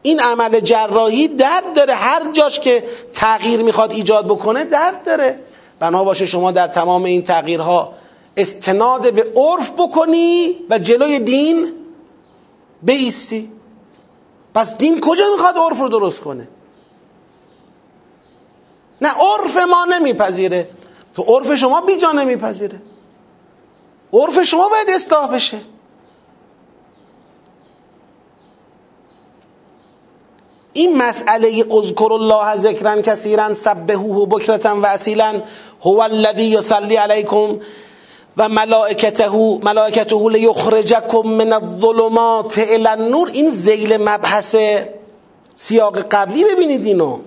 [0.01, 1.93] این عمل جراحی درد داره.
[1.93, 2.83] هر جاش که
[3.13, 5.39] تغییر می‌خواد ایجاد بکنه درد داره.
[5.79, 7.93] بنا باشه شما در تمام این تغییرها
[8.37, 11.73] استناد به عرف بکنی و جلوی دین
[12.83, 13.51] بیستی.
[14.53, 16.47] پس دین کجا می‌خواد عرف رو درست کنه؟
[19.01, 20.69] نه عرف ما نمیپذیره.
[21.17, 22.81] تو عرف شما بیجا نمیپذیره.
[24.13, 25.57] عرف شما باید اصلاح بشه.
[30.73, 35.41] این مسئله اذکر الله ذکرا کثیرا سبحوه بکرتا و اصیلا
[35.81, 37.59] هو الذی یصلی علیکم
[38.37, 43.29] و ملائکته ملائکته لیخرجکم من الظلمات الى النور.
[43.33, 44.55] این زیل مبحث
[45.55, 47.19] سیاق قبلی ببینید اینو.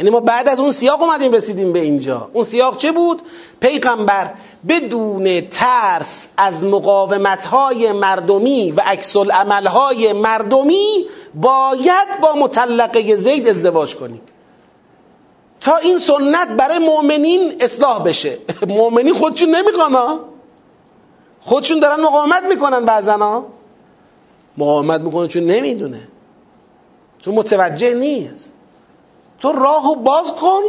[0.00, 2.30] یعنی ما بعد از اون سیاق اومدیم رسیدیم به اینجا.
[2.32, 3.22] اون سیاق چه بود؟
[3.60, 4.30] پیغمبر
[4.68, 9.16] بدون ترس از مقاومت های مردمی و عکس
[9.66, 14.20] های مردمی باید با مطلقه زید ازدواج کنیم
[15.60, 18.38] تا این سنت برای مؤمنین اصلاح بشه.
[18.68, 20.18] مؤمنین خودشون نمی‌خوان
[21.40, 23.44] خودشون دارن مقاومت می‌کنن بعضنا
[24.58, 26.00] مقاومت می‌کنه چون نمی‌دونه.
[27.18, 28.52] چون متوجه نیست.
[29.40, 30.60] تو راهو باز کن.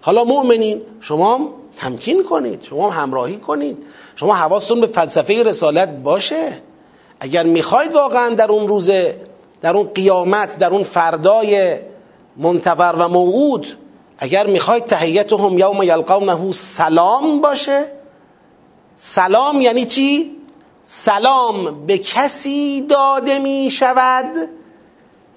[0.00, 3.78] حالا مؤمنین شما تمکین کنید شما همراهی کنید.
[4.16, 6.62] شما حواستون به فلسفه رسالت باشه.
[7.20, 8.90] اگر می‌خواید واقعا در اون روز
[9.60, 11.76] در اون قیامت در اون فردای
[12.36, 13.66] منتظر و موعود
[14.18, 17.84] اگر می‌خواید تحیتهم یوم یلقونه سلام باشه.
[18.96, 20.36] سلام یعنی چی؟
[20.82, 24.48] سلام به کسی داده می شود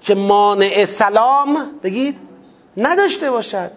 [0.00, 2.29] که مانع سلام بگید
[2.80, 3.70] نداشته باشد.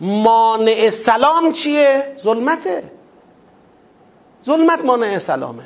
[0.00, 2.82] مانع سلام چیه؟ ظلمته.
[4.44, 5.62] ظلمت مانع سلامه.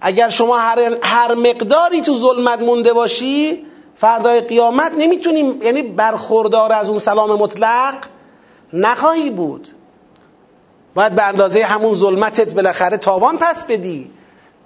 [0.00, 0.58] اگر شما
[1.02, 3.66] هر, مقداری تو ظلمت مونده باشی
[3.96, 7.94] فردای قیامت نمی‌تونیم یعنی برخوردار از اون سلام مطلق
[8.72, 9.68] نخواهی بود.
[10.94, 14.10] باید به اندازه همون ظلمتت بالاخره تاوان پس بدی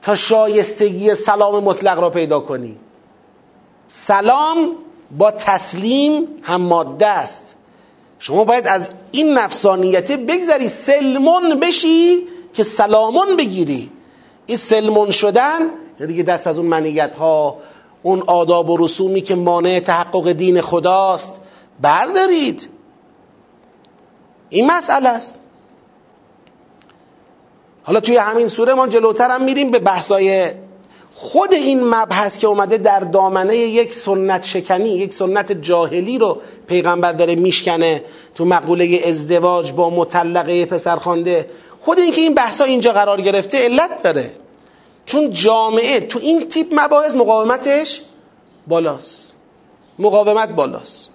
[0.03, 2.77] تا شایستگی سلام مطلق را پیدا کنی.
[3.89, 4.77] سلام
[5.11, 7.57] با تسلیم هم ماده است.
[8.19, 13.91] شما باید از این نفسانیت بگذری سلمون بشی که سلامون بگیری.
[14.47, 15.61] این سلمون شدن
[16.07, 17.57] دیگه دست از اون منیت ها
[18.03, 21.41] اون آداب و رسومی که مانع تحقق دین خداست
[21.81, 22.69] بردارید.
[24.49, 25.39] این مسئله است.
[27.83, 30.51] حالا توی همین سوره ما جلوتر هم میریم به بحثای
[31.15, 37.13] خود این مبحث که اومده در دامنه یک سنت شکنی یک سنت جاهلی رو پیغمبر
[37.13, 38.05] داره میشکنه
[38.35, 41.51] تو مقوله ازدواج با مطلقه پسرخوانده
[41.81, 44.31] خود اینکه این بحثا اینجا قرار گرفته علت داره.
[45.07, 48.03] چون جامعه تو این تیپ مباحث مقاومتش
[48.67, 49.37] بالاست.
[49.99, 51.11] مقاومت بالاست.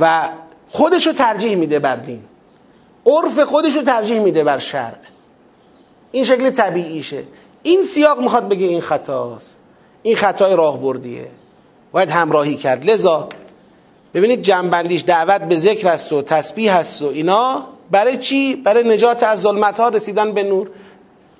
[0.00, 0.30] و
[0.70, 2.24] خودشو ترجیح میده بر دین.
[3.06, 4.98] عرف خودشو ترجیح میده بر شرع.
[6.16, 7.24] این شکل طبیعیشه.
[7.62, 9.58] این سیاق می‌خواد بگه این خطاست.
[10.02, 11.30] این خطای راهبردیه.
[11.92, 12.90] باید همراهی کرد.
[12.90, 13.28] لذا
[14.14, 17.66] ببینید جنبندیش دعوت به ذکر است و تسبیح هست و اینا.
[17.90, 20.70] برای چی؟ برای نجات از ظلمت ها رسیدن به نور.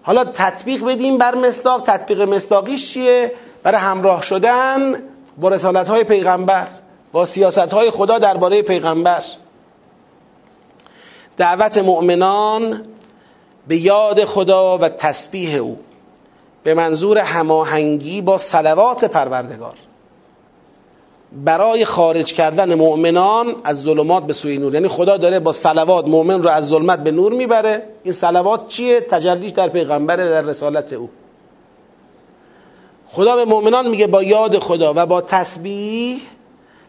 [0.03, 5.03] حالا تطبیق بدیم بر مستاق تطبیق مستاقیش چیه؟ برای همراه شدن
[5.41, 6.67] با رسالت های پیغمبر
[7.13, 9.23] با سیاست های خدا درباره پیغمبر.
[11.37, 12.83] دعوت مؤمنان
[13.69, 15.79] به یاد خدا و تسبیح او
[16.63, 19.75] به منظور هماهنگی با صلوات پروردگار.
[21.33, 24.75] برای خارج کردن مؤمنان از ظلمات به سوی نور.
[24.75, 27.83] یعنی خدا داره با صلوات مؤمن رو از ظلمت به نور می‌بره.
[28.05, 31.11] این صلوات چیه؟ تجلیش در پیغمبر در رسالت او.
[33.09, 36.21] خدا به مؤمنان میگه با یاد خدا و با تسبیح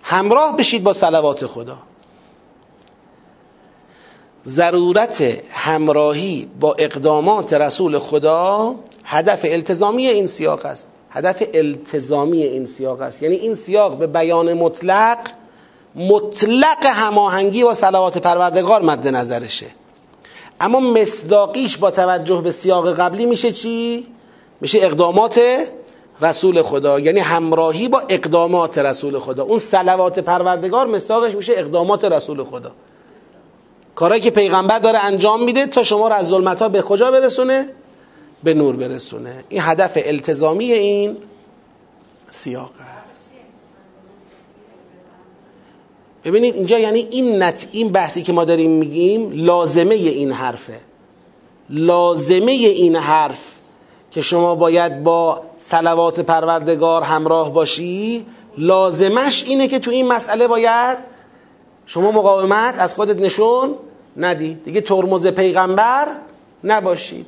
[0.04, 1.78] همراه بشید با صلوات خدا.
[4.48, 10.88] ضرورت همراهی با اقدامات رسول خدا هدف التزامی این سیاق است.
[11.10, 13.24] هدف التزامی این سیاق است.
[13.24, 15.18] یعنی این سیاق به بیان مطلق
[15.96, 19.66] مطلق هماهنگی با صلوات پروردگار مد نظرشه.
[20.62, 24.08] اما مصداقیش با توجه به سیاق قبلی میشه چی؟
[24.62, 25.42] میشه اقدامات
[26.22, 27.00] رسول خدا.
[27.00, 29.44] یعنی همراهی با اقدامات رسول خدا.
[29.44, 32.72] اون صلوات پروردگار مصداقش میشه اقدامات رسول خدا.
[33.98, 37.70] کارهایی که پیغمبر داره انجام میده تا شما رو از ظلمت ها به کجا برسونه؟
[38.44, 39.44] به نور برسونه.
[39.50, 41.18] این هدف التزامی این
[42.30, 42.72] سیاق
[46.24, 50.80] ببینید اینجا یعنی این نت این بحثی که ما داریم میگیم لازمه این حرفه.
[51.70, 53.56] لازمه این حرف
[54.12, 58.26] که شما باید با صلوات پروردگار همراه باشی
[58.58, 61.17] لازمش اینه که تو این مسئله باید
[61.88, 63.76] شما مقاومت از خودت نشون
[64.18, 64.64] ندید.
[64.64, 66.08] دیگه ترمز پیغمبر
[66.64, 67.28] نباشید.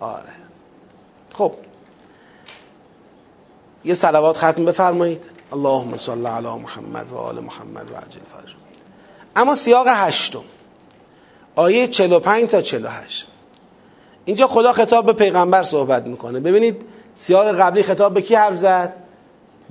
[0.00, 0.32] آره.
[1.34, 1.52] خب.
[3.84, 5.30] یه صلوات ختم بفرمایید.
[5.52, 8.54] اللهم صل علی محمد و آل محمد و عجل فرج.
[9.36, 10.44] اما سیاق هشتم.
[11.54, 13.26] آیه 45 تا 48
[14.24, 16.40] اینجا خدا خطاب به پیغمبر صحبت می‌کنه.
[16.40, 16.82] ببینید
[17.14, 18.92] سیاق قبلی خطاب به کی حرف زد؟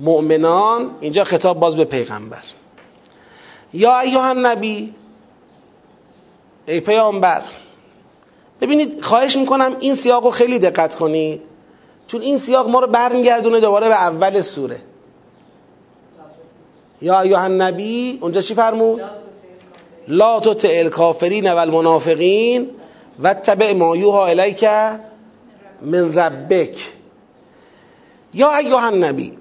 [0.00, 0.90] مؤمنان.
[1.00, 2.42] اینجا خطاب باز به پیغمبر.
[3.72, 4.94] یا ایها نبی
[6.66, 7.42] ای پیامبر
[8.60, 11.40] ببینید خواهش می‌کنم این سیاق رو خیلی دقت کنید
[12.06, 14.80] چون این سیاق ما رو برمیگردونه دوباره به اول سوره.
[17.02, 19.00] یا ایها النبی اونجا چی فرمود؟
[20.08, 22.70] لا تطع الکافرین و المنافقین
[23.22, 24.64] و تبع ما یوها الیک
[25.82, 26.92] من ربک.
[28.34, 29.32] یا ایها النبی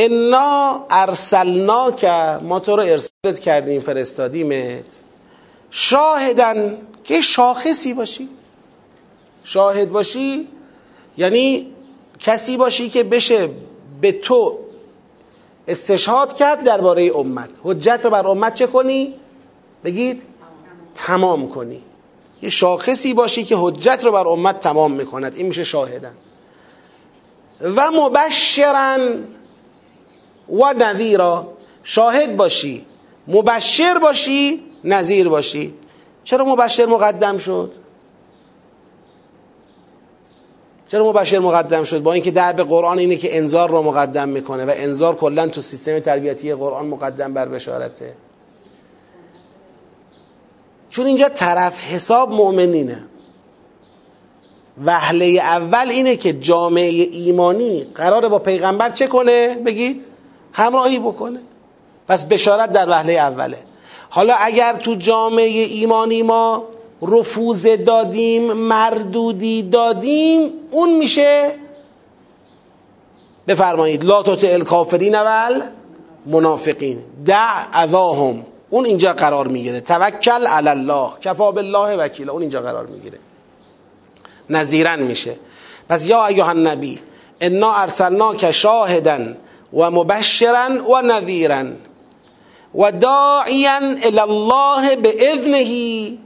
[0.00, 2.04] انا ارسلناک
[2.42, 4.98] ما تو رو ارسالت کردیم فرستادیمت.
[5.70, 8.28] شاهدن که شاخصی باشی.
[9.44, 10.48] شاهد باشی
[11.18, 11.72] یعنی
[12.18, 13.48] کسی باشی که بشه
[14.00, 14.58] به تو
[15.68, 17.48] استشهاد کرد درباره امت.
[17.62, 19.14] حجت رو بر امت چه کنی؟
[19.84, 20.22] بگید
[20.94, 21.82] تمام کنی.
[22.42, 25.36] یه شاخصی باشی که حجت رو بر امت تمام می‌کند.
[25.36, 26.14] این میشه شاهدن
[27.60, 29.24] و مبشرن
[30.50, 32.86] و نذیرا شاهد باشی.
[33.28, 35.74] مبشر باشی نظیر باشی.
[36.24, 37.72] چرا مبشر مقدم شد؟
[40.88, 44.72] چرا مبشر مقدم شد؟ با اینکه درب قرآن اینه که انذار رو مقدم می‌کنه و
[44.74, 48.14] انذار کلا تو سیستم تربیتی قرآن مقدم بر بشارته.
[50.90, 53.04] چون اینجا طرف حساب مؤمنینه
[54.84, 60.09] وهله اول اینه که جامعه ایمانی قراره با پیغمبر چه کنه؟ بگید.
[60.52, 61.40] همراهی بکنه.
[62.08, 63.58] پس بشارت در وهله اوله.
[64.10, 66.64] حالا اگر تو جامعه ایمانی ما
[67.02, 71.52] رفوز دادیم مردودی دادیم اون میشه
[73.48, 75.62] بفرمایید لا تطع الکافرین اول
[76.26, 76.98] منافقین.
[77.26, 78.46] دع اذاهم.
[78.70, 79.80] اون اینجا قرار می‌گیره.
[79.80, 81.10] توکل علی الله.
[81.20, 82.32] کفا بالله وکیلا.
[82.32, 83.18] اون اینجا قرار می‌گیره.
[84.50, 85.36] نظیرن میشه.
[85.88, 86.98] پس یا ایها النبی
[87.40, 89.18] انا ارسلناک شاهدا
[89.72, 91.64] و مبشرا و نذیرا
[92.74, 96.18] و داعیا الله باذنه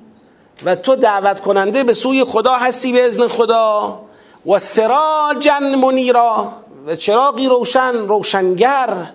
[0.65, 4.01] و تو دعوت کننده به سوی خدا هستی به اذن خدا
[4.47, 6.53] و سراجا منیرا
[6.87, 9.11] و چراغی روشن روشنگر.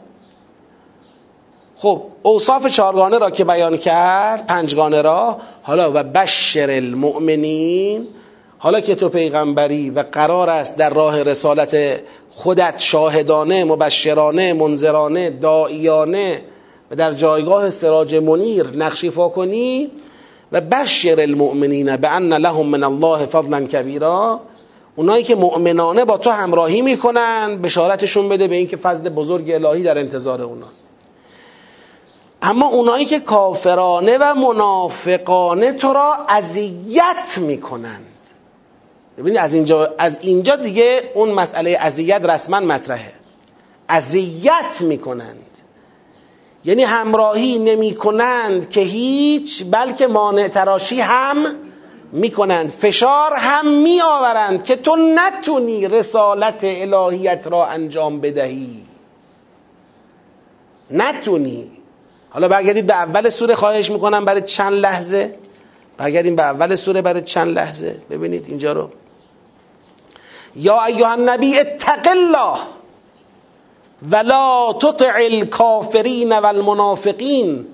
[1.77, 8.07] خب اوصاف چهارگانه را که بیان کرد پنجگانه را حالا و بشر المؤمنین
[8.57, 12.01] حالا که تو پیغمبری و قرار است در راه رسالت
[12.35, 16.41] خودت شاهدانه مبشرانه منذرانه دائیانه
[16.91, 19.91] و در جایگاه سراج منیر نقشیفا کنی
[20.51, 24.39] و بشر المؤمنین به ان لهم من الله فضلا کبیرا.
[24.95, 29.97] اونایی که مؤمنانه با تو همراهی می‌کنن بشارتشون بده به اینکه فضل بزرگ الهی در
[29.97, 30.85] انتظار اوناست.
[32.41, 38.08] اما اونایی که کافرانه و منافقانه تو را اذیت می‌کنند
[39.19, 43.13] ببینید از اینجا از اینجا دیگه اون مسئله اذیت رسما مطرحه.
[43.89, 45.45] اذیت می‌کنند.
[46.65, 51.37] یعنی همراهی نمی کنند که هیچ بلکه مانع تراشی هم
[52.11, 58.79] می کنند فشار هم می آورند که تو نتونی رسالت الهیت را انجام بدهی.
[60.91, 61.71] نتونی.
[62.29, 65.35] حالا برگردید به اول سوره خواهش می‌کنم برای چند لحظه.
[65.97, 68.01] برگردیم به اول سوره برای چند لحظه.
[68.09, 68.89] ببینید اینجا رو.
[70.59, 72.57] یا ایها النبی اتق الله
[74.11, 77.67] ولا تطع الكافرین والمنافقین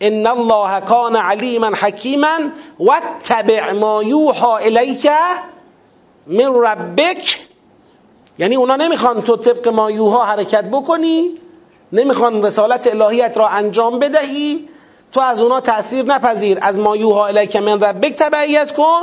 [0.00, 2.38] ان الله کان علیما حکیما
[2.78, 5.06] واتبع ما یوحى الیک
[6.26, 7.38] من ربک.
[8.38, 11.30] یعنی اونا نمی‌خوان تو طبق ما یوها حرکت بکنی
[11.92, 14.68] نمی‌خوان رسالت الهیت را انجام بدهی.
[15.12, 16.58] تو از اونا تأثیر نپذیر.
[16.62, 19.02] از ما یوها الیک من ربک تبعیت کن.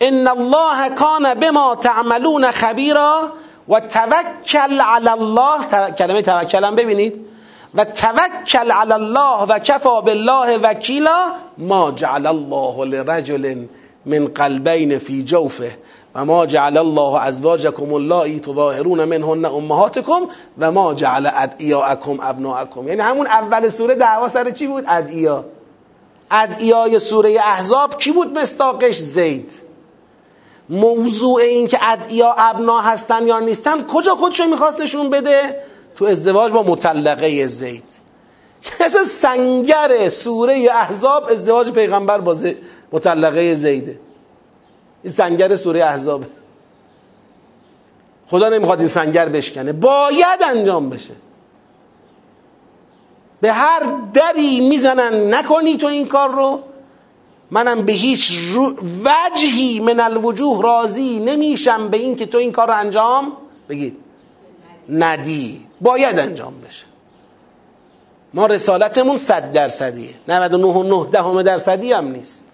[0.00, 3.22] ان الله کان بما تعملون خبیرا
[3.68, 7.26] و توکل علی الله کلمه توکل هم ببینید.
[7.74, 11.16] و توکل علی الله و کفا بالله وکیلا
[11.58, 13.66] ما جعل الله لرجل
[14.06, 15.78] من قلبین فی جوفه
[16.14, 20.20] و ما جعل الله ازواجکم اللایی تظاهرون منهن امهاتکم
[20.58, 25.44] و ما جعل ادعیاءکم ابناءکم یعنی همون اول سوره دعوا سر چی بود؟ ادعیا.
[26.30, 29.52] ادعیای سوره احزاب کی بود؟ مستاقش زید.
[30.70, 35.62] موضوع این که ادعیا ابنا هستن یا نیستن کجا خودشو می‌خواست نشون بده؟
[35.96, 37.84] تو ازدواج با مطلقه زید.
[38.80, 42.36] اصلا سنگر سوره احزاب ازدواج پیغمبر با
[42.92, 44.00] مطلقه زیده.
[45.02, 46.24] این سنگر سوره احزاب.
[48.26, 49.72] خدا نمی‌خواد این سنگر بشکنه.
[49.72, 51.14] باید انجام بشه.
[53.40, 53.82] به هر
[54.14, 56.62] دری می‌زنن نکنی تو این کار رو.
[57.50, 58.38] منم به هیچ
[59.04, 63.32] وجهی من الوجوه راضی نمیشم به این که تو این کار رو انجام
[63.68, 63.96] بگید
[64.88, 65.66] ندی.
[65.80, 66.84] باید انجام بشه.
[68.34, 70.14] ما رسالتمون صد درصدیه.
[70.28, 72.44] 99 و 9 دهم درصدی هم نیست.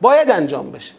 [0.00, 0.94] باید انجام بشه.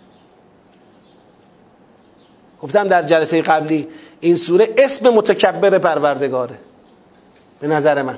[2.62, 3.88] گفتم در جلسه قبلی
[4.20, 6.56] این سوره اسم متکبر پروردگاره.
[7.60, 8.18] به نظر من.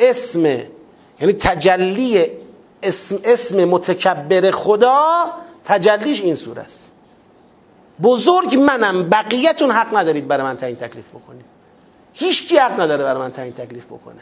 [0.00, 0.46] اسم
[1.20, 2.26] یعنی تجلی
[2.82, 5.24] اسم, اسم متکبر خدا
[5.64, 6.90] تجلیش این سوره است.
[8.02, 11.44] بزرگ منم بقیهتون حق ندارید برای من تعیین تکلیف بکنید.
[12.12, 14.20] هیچ کی حق نداره برای من تعیین تکلیف بکنه.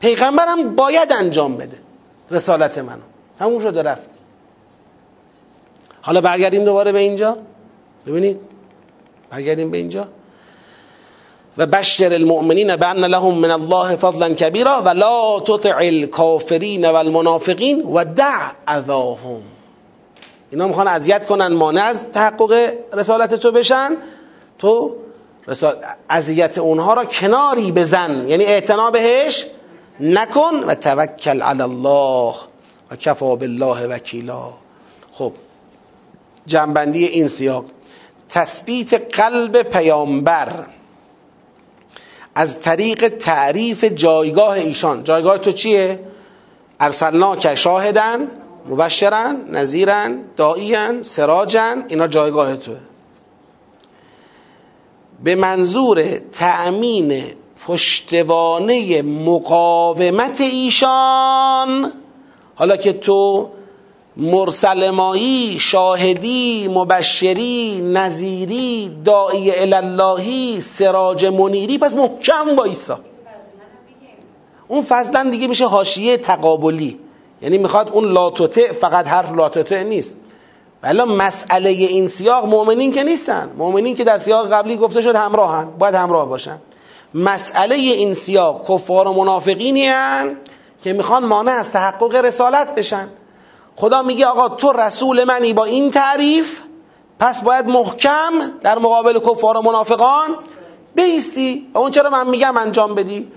[0.00, 1.78] پیغمبرم باید انجام بده
[2.30, 3.02] رسالت منو.
[3.38, 4.08] تموم شده رفت.
[6.02, 7.36] حالا برگردیم دوباره به اینجا؟
[8.06, 8.40] ببینید.
[9.30, 10.08] برگردیم به اینجا؟
[11.58, 17.82] و بشر المؤمنین بان لهم من الله فضلا کبیرا و لا تطع الكافرین و المنافقین
[17.82, 19.42] و دع اذاهم.
[20.50, 23.96] اینا می‌خوان اذیت کنن مانع از تحقق رسالت تو بشن.
[24.58, 24.96] تو
[26.10, 28.24] اذیت اونها را کناری بزن.
[28.28, 29.46] یعنی اعتنا بهش
[30.00, 32.34] نکن و توکل علی الله
[32.90, 34.44] و کفا بالله وکیلا.
[35.12, 35.32] خب
[36.46, 37.64] جنبندی این سیاق.
[38.28, 40.48] تثبیت قلب پیامبر.
[42.38, 46.00] از طریق تعریف جایگاه ایشان جایگاه تو چیه؟
[46.80, 48.28] ارسلنا که شاهدن
[48.68, 52.76] مبشرن نظیرن دائیان سراجن اینا جایگاه توه
[55.24, 57.22] به منظور تأمین
[57.66, 61.92] پشتوانه مقاومت ایشان
[62.54, 63.50] حالا که تو
[64.18, 71.78] مرسل مایی شاهدی مبشری نظیری داعی الاللهی سراج منیری.
[71.78, 73.00] پس محکم وایسا
[74.68, 76.98] اون فضلا دیگه میشه حاشیه تقابلی.
[77.42, 80.14] یعنی می‌خواد اون لاتوته فقط حرف لاتوته نیست.
[80.82, 83.50] بلا مسئله این سیاق مؤمنین که نیستن.
[83.58, 86.58] مؤمنین که در سیاق قبلی گفته شد همراهن باید همراه باشن.
[87.14, 90.36] مسئله این سیاق کفار و منافقینی هن
[90.82, 93.08] که می‌خوان مانع از تحقق رسالت بشن.
[93.80, 96.62] خدا میگه آقا تو رسول منی با این تعریف
[97.18, 100.28] پس باید محکم در مقابل کفار و منافقان
[100.94, 101.66] بیستی.
[101.74, 103.28] و اون چرا من میگم انجام بدی؟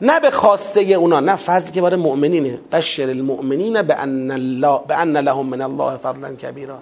[0.00, 2.58] نه به خواسته اونا نه فضل که برای مؤمنینه.
[2.72, 6.78] بشر المؤمنین به ان, لهم من الله فضلا کبیرا.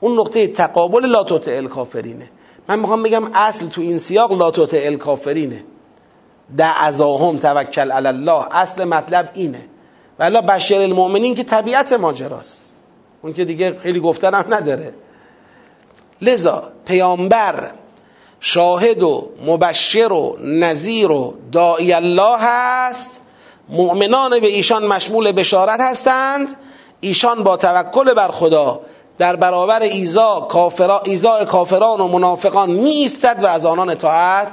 [0.00, 2.30] اون نقطه تقابل لا الکافرینه.
[2.68, 5.64] من می‌خوام بگم اصل تو این سیاق لا الکافرینه.
[6.56, 8.46] دعزاهم توکل علی الله.
[8.50, 9.73] اصل مطلب اینه.
[10.18, 12.74] ولی بشر المؤمنین که طبیعت ماجراست.
[13.22, 14.94] اون که دیگه خیلی گفتن هم نداره.
[16.22, 17.70] لذا پیامبر
[18.40, 23.20] شاهد و مبشر و نظیر و داعی الله هست.
[23.68, 26.56] مؤمنان به ایشان مشمول بشارت هستند.
[27.00, 28.80] ایشان با توکل بر خدا
[29.18, 34.48] در برابر ایزا کافرا ایزا کافران و منافقان می ایستد و از آنان اطاعت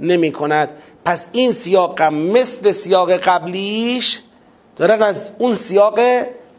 [0.00, 0.72] نمی کند
[1.04, 4.20] پس این سیاق مثل سیاق قبلیش
[4.78, 6.00] دارن از اون سیاق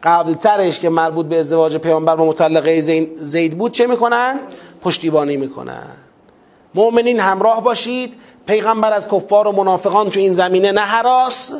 [0.02, 2.80] قبلترش که مربوط به ازدواج پیامبر با مطلقه
[3.16, 4.40] زید بود چه می‌کنن؟
[4.80, 5.86] پشتیبانی می‌کنن.
[6.74, 8.14] مؤمنین همراه باشید.
[8.46, 11.54] پیغمبر از کفار و منافقان تو این زمینه نه حراس.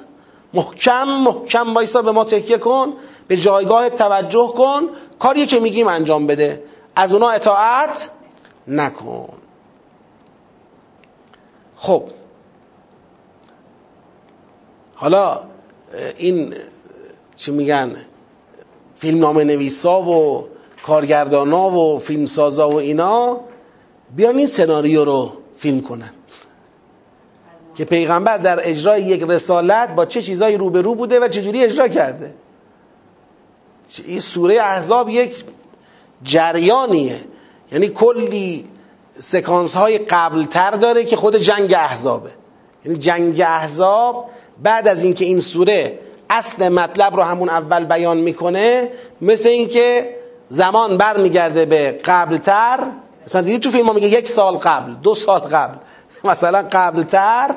[0.55, 2.93] محکم محکم وایسا به ما تکیه کن.
[3.29, 4.83] به جایگاه توجه کن.
[5.19, 6.63] کاری که میگیم انجام بده.
[6.97, 8.11] از اونا اطاعت
[8.69, 9.29] نکن.
[11.77, 12.03] خب.
[14.95, 15.50] حالا
[16.17, 16.55] این
[17.37, 17.97] چی میگن
[18.97, 20.49] فیلم نام نویسا و
[20.83, 23.41] کارگردانا و فیلمسازا و اینا
[24.17, 26.11] بیان این سناریو رو فیلم کنن.
[27.75, 32.35] که پیغمبر در اجرای یک رسالت با چه چیزایی روبرو بوده و چجوری اجرا کرده.
[34.07, 35.45] این سوره احزاب یک
[36.23, 37.21] جریانیه.
[37.73, 38.65] یعنی کلی
[39.19, 42.31] سکانس های قبلتر داره که خود جنگ احزابه.
[42.85, 44.31] یعنی جنگ احزاب
[44.63, 45.99] بعد از اینکه این سوره
[46.31, 48.91] اصل مطلب رو همون اول بیان می‌کنه
[49.21, 50.17] مثل اینکه
[50.49, 52.79] زمان برمیگرده به قبلتر.
[53.27, 55.79] مثلا دیدی تو فیلم میگه یک سال قبل دو سال قبل.
[56.31, 57.55] مثلا قبلتر.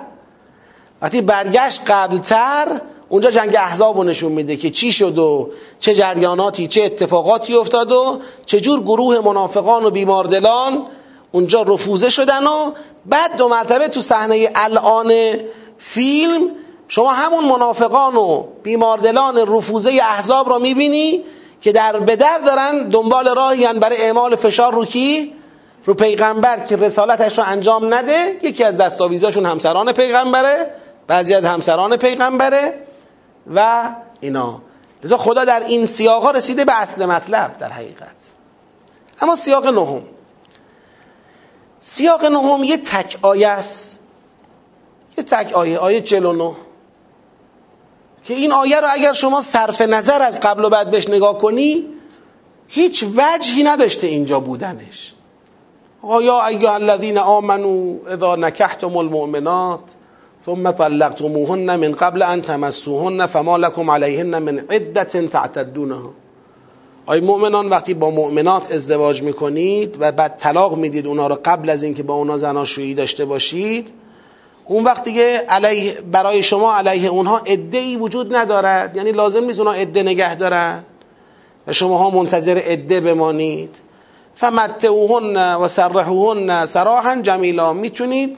[1.02, 5.50] وقتی برگشت قبلتر اونجا جنگ احزاب رو نشون میده که چی شد و
[5.80, 10.86] چه جریاناتی چه اتفاقاتی افتاد و چجور گروه منافقان و بیماردلان
[11.32, 12.72] اونجا رفوزه شدن و
[13.06, 15.14] بعد دو مرتبه تو صحنه الان
[15.78, 16.52] فیلم
[16.94, 21.24] شما همون منافقان و بیماردلان رفوزه احزاب را می‌بینی
[21.62, 25.34] که در بدر دارن دنبال راهی برای اعمال فشار رو کی؟
[25.86, 28.40] رو پیغمبر که رسالتش رو انجام نده.
[28.44, 30.72] یکی از دستاویزاشون همسران پیغمبره
[31.08, 32.74] بعضی از همسران پیغمبره
[33.56, 33.90] و
[34.20, 34.62] اینا.
[35.04, 38.32] لذا خدا در این سیاقا رسیده به اصل مطلب در حقیقت.
[39.22, 40.04] اما سیاق نهم.
[41.80, 44.00] سیاق نهم یه تک آیه است.
[45.18, 46.52] یه تک آیه آیه 49
[48.24, 51.84] که این آیه رو اگر شما صرف نظر از قبل و بعد بهش نگاه کنی
[52.68, 55.14] هیچ وجهی نداشته اینجا بودنش.
[56.04, 59.80] یا ایها الذین آمنوا اذا نکحتم المؤمنات
[60.46, 66.14] ثم طلقتموهن من قبل ان تمسوهن فما لكم عليهن من عدة تعتدونها.
[67.06, 71.84] آی مؤمنان وقتی با مؤمنات ازدواج می‌کنید و بعد طلاق می‌دید اونا رو قبل از
[71.84, 73.94] اینکه با اونا زناشویی داشته باشید
[74.66, 78.96] اون وقت دیگه علیه برای شما علیه اونها عده وجود ندارد.
[78.96, 80.84] یعنی لازم نیست اونها عده نگه دارن.
[81.68, 83.76] و شما ها منتظر عده بمانید.
[84.36, 87.74] فمتعوهن و سرحوهن سراحا جمیلا.
[87.74, 88.38] می‌تونید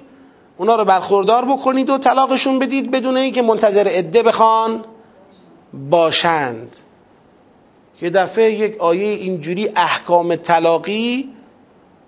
[0.58, 4.86] اونا رو برخوردار بکنید و طلاقشون بدید بدون اینکه منتظر عده بخوان.
[5.90, 6.78] باشند.
[8.02, 11.30] یه دفعه یک آیه اینجوری احکام طلاقی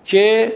[0.06, 0.54] که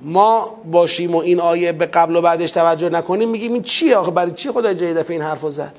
[0.00, 4.10] ما باشیم و این آیه به قبل و بعدش توجه نکنیم میگیم این چیه آخه؟
[4.10, 5.74] برای چی خدا جای دفعه این حرف زد؟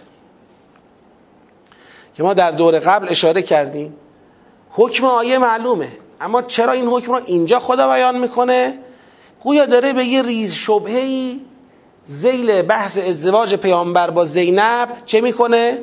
[2.15, 3.93] که ما در دور قبل اشاره کردیم.
[4.71, 5.91] حکم آیه معلومه.
[6.21, 8.79] اما چرا این حکم رو اینجا خدا بیان می‌کنه؟
[9.41, 11.41] گویا داره به یه ریز شبهی
[12.05, 15.79] زیل بحث ازدواج پیامبر با زینب چه می‌کنه؟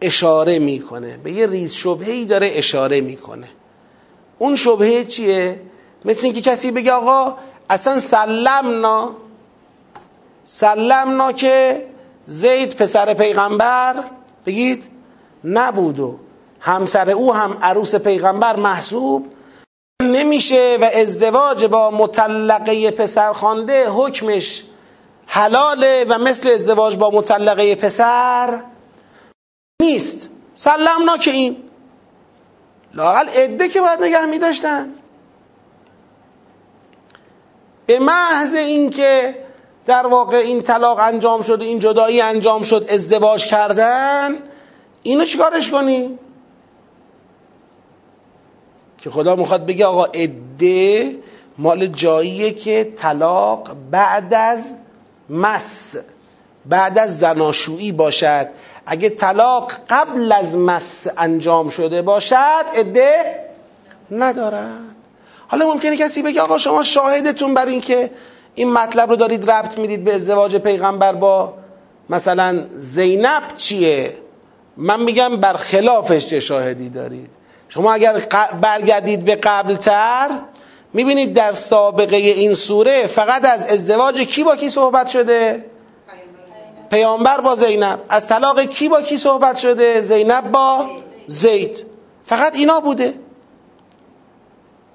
[0.00, 1.16] اشاره می‌کنه.
[1.16, 3.48] به یه ریز شبهی داره اشاره می‌کنه.
[4.38, 5.60] اون شبهه چیه؟
[6.04, 7.36] مثل اینکه کسی بگه آقا
[7.70, 9.10] اصلا سلمنا
[10.44, 11.86] سلمنا که
[12.26, 13.94] زید پسر پیغمبر
[14.46, 14.84] بگید
[15.44, 16.18] نبود و
[16.60, 19.26] همسر او هم عروس پیغمبر محسوب
[20.02, 24.64] نمیشه و ازدواج با مطلقه پسر خانده حکمش
[25.26, 28.60] حلاله و مثل ازدواج با مطلقه پسر
[29.82, 30.30] نیست.
[30.54, 31.56] سلمنا که این.
[32.94, 34.88] لاقل عده که باید نگه می داشتن
[37.86, 39.34] به محض اینکه
[39.86, 44.38] در واقع این طلاق انجام شد این جدایی انجام شد ازدواج کردن
[45.02, 46.18] اینو چیکارش کنیم
[48.98, 51.16] که خدا می‌خواد بگه آقا عده
[51.58, 54.72] مال جاییه که طلاق بعد از
[55.30, 55.96] مس
[56.66, 58.48] بعد از زناشویی باشد.
[58.86, 63.44] اگه طلاق قبل از مس انجام شده باشد عده
[64.10, 64.93] ندارد
[65.54, 68.10] حالا ممکنه کسی بگه آقا شما شاهدتون بر این که
[68.54, 71.54] این مطلب رو دارید ربط می‌دید به ازدواج پیغمبر با
[72.10, 74.12] مثلا زینب چیه؟
[74.76, 77.30] من میگم بر خلافش چه شاهدی دارید.
[77.68, 78.22] شما اگر
[78.60, 80.30] برگردید به قبلتر
[80.92, 85.64] می‌بینید در سابقه این سوره فقط از ازدواج کی با کی صحبت شده؟
[86.90, 88.00] پیامبر با زینب.
[88.08, 90.86] از طلاق کی با کی صحبت شده؟ زینب با
[91.26, 91.86] زید.
[92.24, 93.14] فقط اینا بوده.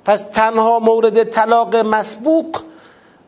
[0.06, 2.58] پس تنها مورد طلاق مسبوق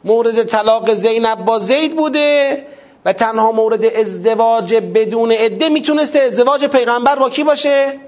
[0.03, 2.65] مورد طلاق زینب با زید بوده
[3.05, 7.99] و تنها مورد ازدواج بدون عده می‌تونسته ازدواج پیغمبر با کی باشه؟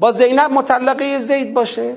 [0.00, 1.96] با زینب مطلقه زید باشه.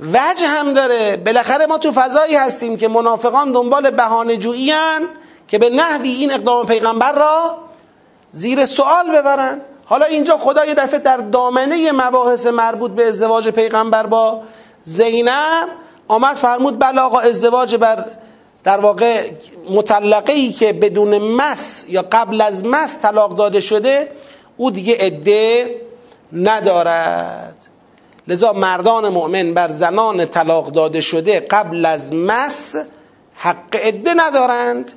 [0.00, 1.16] وجه هم داره.
[1.16, 4.72] بالاخره ما تو فضایی هستیم که منافقان دنبال بهانه جویی
[5.48, 7.58] که به نحوی این اقدام پیغمبر را
[8.32, 9.60] زیر سوال ببرن.
[9.84, 14.42] حالا اینجا خدا یه دفعه در دامنه مباحث مربوط به ازدواج پیغمبر با
[14.82, 15.68] زینب
[16.08, 18.04] آمد فرمود بله آقا ازدواج بر
[18.64, 19.30] در واقع
[19.70, 24.08] مطلقه ای که بدون مس یا قبل از مس طلاق داده شده
[24.56, 25.74] او دیگه عده
[26.32, 27.66] ندارد.
[28.28, 32.76] لذا مردان مؤمن بر زنان طلاق داده شده قبل از مس
[33.34, 34.92] حق عده ندارند.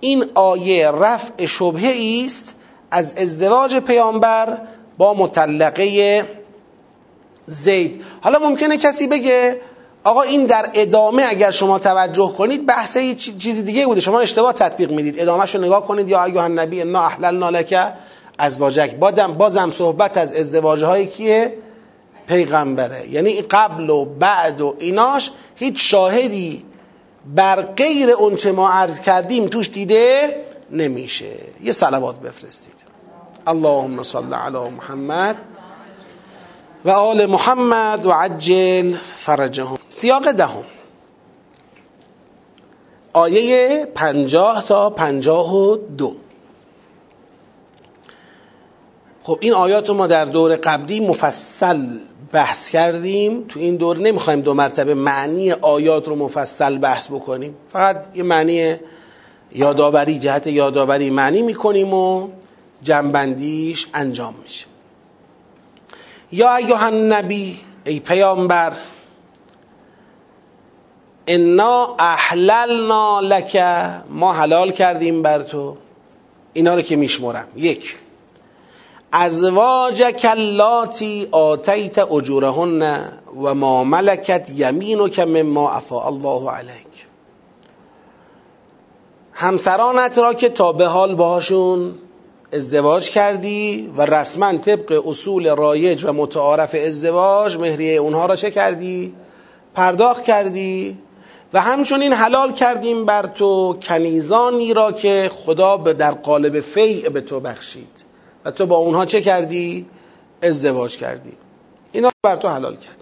[0.00, 2.54] این آیه رفع شبهه است
[2.90, 4.58] از ازدواج پیامبر
[4.98, 6.24] با مطلقه
[7.48, 8.04] زید.
[8.20, 9.60] حالا ممکنه کسی بگه
[10.04, 12.98] آقا این در ادامه اگر شما توجه کنید بحث
[13.38, 14.00] چیز دیگه بوده.
[14.00, 15.20] شما اشتباه تطبیق می‌دید.
[15.20, 16.08] ادامهش رو نگاه کنید.
[16.08, 17.92] یا ایها النبی انا احللنا لک
[18.38, 18.94] ازواجک.
[18.94, 21.54] بازم بازم صحبت از ازدواج های کیه؟
[22.26, 23.10] پیغمبره.
[23.10, 26.64] یعنی قبل و بعد و ایناش هیچ شاهدی
[27.34, 30.36] بر غیر اونچه ما عرض کردیم توش دیده
[30.70, 31.30] نمیشه.
[31.64, 32.84] یه صلوات بفرستید.
[33.46, 35.36] اللهم صل علی محمد.
[36.84, 39.78] و آل محمد و عجل فرجهم.
[39.90, 40.64] سیاق دهم.
[43.12, 46.16] آیه پنجاه تا پنجاه و دو.
[49.22, 51.98] خب این آیات رو ما در دور قبلی مفصل
[52.32, 53.44] بحث کردیم.
[53.48, 57.54] تو این دور نمی‌خوایم دو مرتبه معنی آیات رو مفصل بحث بکنیم.
[57.72, 58.76] فقط یه معنی
[59.52, 62.28] یادآوری جهت یادآوری معنی می‌کنیم و
[62.82, 64.66] جنبندیش انجام میشه.
[66.32, 68.72] یا ایها النبی ای پیامبر
[71.26, 73.56] انا احللنا لک
[74.10, 75.76] ما حلال کردیم بر تو
[76.52, 77.48] اینا رو که میشمرم.
[77.56, 77.98] یک
[79.12, 82.98] ازواج کلاتی آتیت اجورهن
[83.42, 87.06] و ما ملکت یمینک مما افا الله علیک.
[89.32, 91.94] همسرانت را که تا به حال باهاشون
[92.52, 99.14] ازدواج کردی و رسما طبق اصول رایج و متعارف ازدواج مهریه اونها را چه کردی؟
[99.74, 100.98] پرداخت کردی
[101.52, 107.20] و همچنین حلال کردیم بر تو کنیزانی را که خدا به در قالب فیع به
[107.20, 108.04] تو بخشید.
[108.44, 109.86] و تو با اونها چه کردی؟
[110.42, 111.32] ازدواج کردی.
[111.92, 112.98] اینا بر تو حلال کردی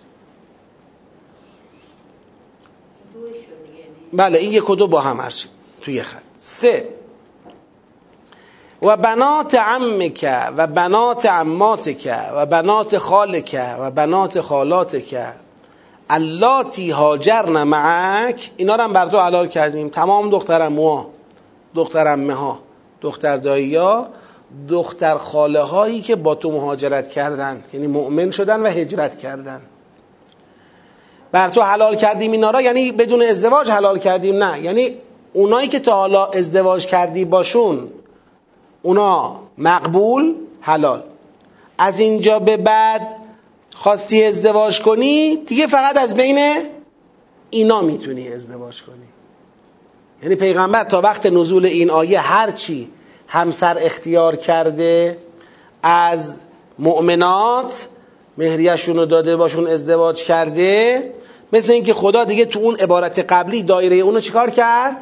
[4.13, 5.49] بله این یک و دو با هم هرچی
[5.81, 6.23] توی خط.
[6.39, 6.89] سه.
[8.83, 15.17] و بنات عمک و بنات عماتک و بنات خالک و بنات خالاتک.
[16.11, 18.51] اللاتی هاجرن معک.
[18.57, 19.89] اینا رو هم بر تو حلال کردیم.
[19.89, 21.07] تمام دختر اموها
[21.75, 22.59] دختر امه ها
[23.01, 24.09] دختر دایی ها
[24.69, 27.65] دختر خاله هایی که با تو مهاجرت کردن.
[27.73, 29.61] یعنی مؤمن شدن و هجرت کردن.
[31.33, 32.61] بر تو حلال کردیم اینا را.
[32.61, 34.43] یعنی بدون ازدواج حلال کردیم.
[34.45, 34.61] نه.
[34.61, 34.91] یعنی
[35.33, 37.89] اونایی که تا حالا ازدواج کردی باشون
[38.87, 41.03] اونا مقبول حلال.
[41.79, 43.17] از اینجا به بعد
[43.75, 46.39] خواستی ازدواج کنی دیگه فقط از بین
[47.51, 49.09] اینا می‌تونی ازدواج کنی.
[50.23, 52.91] یعنی پیغمبر تا وقت نزول این آیه هرچی
[53.29, 55.19] همسر اختیار کرده
[55.83, 56.39] از
[56.79, 57.87] مؤمنات
[58.39, 61.13] مهریشون رو داده باشون ازدواج کرده
[61.53, 64.97] مثل اینکه خدا دیگه تو اون عبارت قبلی دایره اونو چیکار کرد؟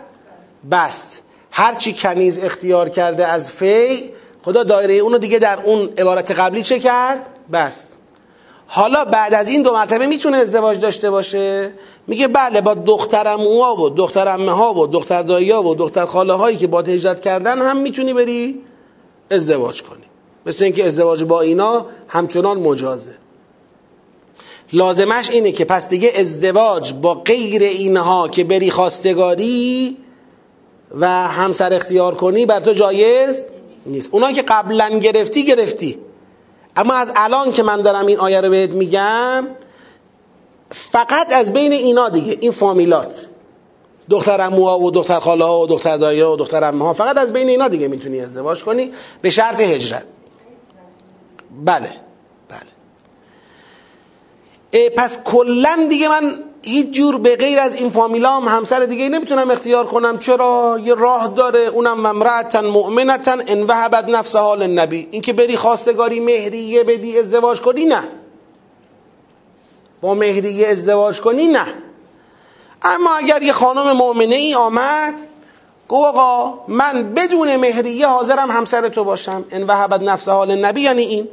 [0.71, 1.14] بست.
[1.57, 4.11] هرچی کنیز اختیار کرده از فی
[4.43, 7.97] خدا دایره اونو دیگه در اون عبارت قبلی چه کرد؟ بست.
[8.67, 11.73] حالا بعد از این دو مرتبه می‌تونه ازدواج داشته باشه؟
[12.07, 16.33] میگه بله با دخترم اوها و دخترمه ها و دختر دایی ها و دختر خاله
[16.33, 18.61] هایی که با هجرت کردن هم می‌تونی بری
[19.31, 20.05] ازدواج کنی.
[20.47, 23.15] مثل اینکه ازدواج با اینا همچنان مجازه.
[24.73, 29.97] لازمش اینه که پس دیگه ازدواج با غیر اینها که بری خواستگاری
[31.01, 33.45] و همسر اختیار کنی بر تو جایز
[33.87, 34.15] نیست.
[34.15, 35.99] اونا که قبلا گرفتی گرفتی.
[36.77, 39.47] اما از الان که من دارم این آیه رو بهت میگم
[40.71, 43.29] فقط از بین اینا دیگه این فامیلات.
[44.11, 47.33] دختر اموها و دختر خاله ها و دختر دایی و دختر امه ها فقط از
[47.33, 48.91] بین اینا دیگه می‌تونی ازدواج کنی.
[49.23, 50.05] به شرط هجرت.
[51.65, 51.91] بله.
[52.49, 52.75] بله.
[54.89, 59.87] پس کلا دیگه من هیچ جور به غیر از این فامیلام همسر دیگه نمی‌تونم اختیار
[59.87, 60.19] کنم.
[60.19, 61.61] چرا؟ یه راه داره.
[61.61, 67.85] اونم ممرعتن مؤمنتن ان وهبت نفس حال نبی اینکه بری خواستگاری مهریه بدی ازدواج کنی
[67.85, 68.03] نه.
[70.01, 71.67] با مهریه ازدواج کنی نه.
[72.83, 75.15] اما اگر یه خانم مؤمنه ای آمد
[75.89, 79.45] گو آقا من بدون مهریه حاضرم همسر تو باشم.
[79.51, 81.29] ان وهبت نفس حال نبی یعنی این.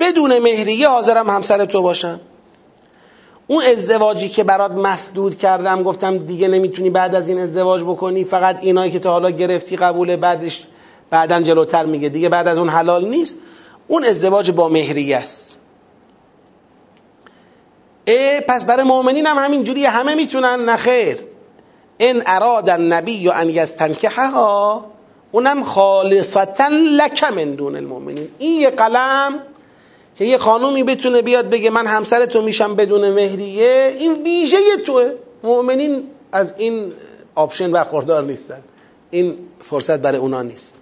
[0.00, 2.20] بدون مهریه حاضرم همسر تو باشم.
[3.50, 8.58] اون ازدواجی که برات مسدود کردم گفتم دیگه نمی‌تونی بعد از این ازدواج بکنی فقط
[8.62, 10.66] اینایی که تا حالا گرفتی قبوله بعدش
[11.10, 12.08] بعدا جلوتر میگه.
[12.08, 13.36] دیگه بعد از اون حلال نیست.
[13.88, 15.58] اون ازدواج با مهریه است.
[18.04, 20.68] ای پس برای مؤمنین هم همین جوری همه می‌تونن.
[20.68, 21.16] نخیر
[22.00, 24.84] ان اراد النبی ان یستنکحها.
[25.32, 28.28] اونم خالصة لک من دون المؤمنین.
[28.38, 29.42] این یه قلم
[30.20, 34.56] که یه خانومی بتونه بیاد بگه من همسر تو میشم بدون مهریه این ویژه
[34.86, 35.12] توه.
[35.42, 36.02] مؤمنین
[36.32, 36.92] از این
[37.34, 38.60] option برخوردار نیستن.
[39.10, 40.74] این فرصت برای اونا نیست.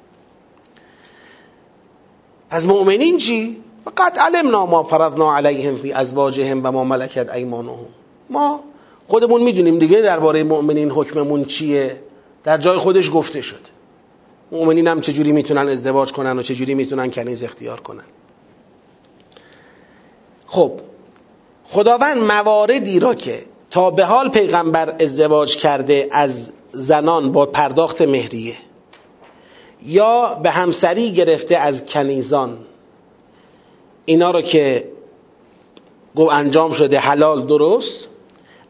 [2.51, 7.87] از مؤمنین چی؟ فقط علمنا ما فرضنا علیهم فی ازواجهم و ما ملکت ایمانهم.
[8.31, 8.61] ما
[9.09, 11.97] خودمون می‌دونیم دیگه درباره مؤمنین حکممون چیه.
[12.45, 13.63] در جای خودش گفته شد.
[14.53, 18.05] مؤمنین هم چجوری می‌تونن ازدواج کنن و چجوری می‌تونن کنیز اختیار کنن؟
[20.51, 20.73] خب
[21.65, 28.57] خداوند مواردی را که تا به حال پیغمبر ازدواج کرده از زنان با پرداخت مهریه
[29.87, 32.59] یا به همسری گرفته از کنیزان
[34.05, 34.89] اینا رو که
[36.31, 38.09] انجام شده حلال درست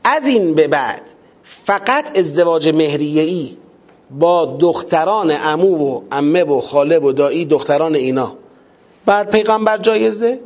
[0.05, 1.03] از این به بعد
[1.45, 3.57] فقط ازدواج مهریه ای
[4.11, 8.37] با دختران امو و امه و خاله و دایی دختران اینا
[9.07, 10.41] بر پیغمبر جایزه؟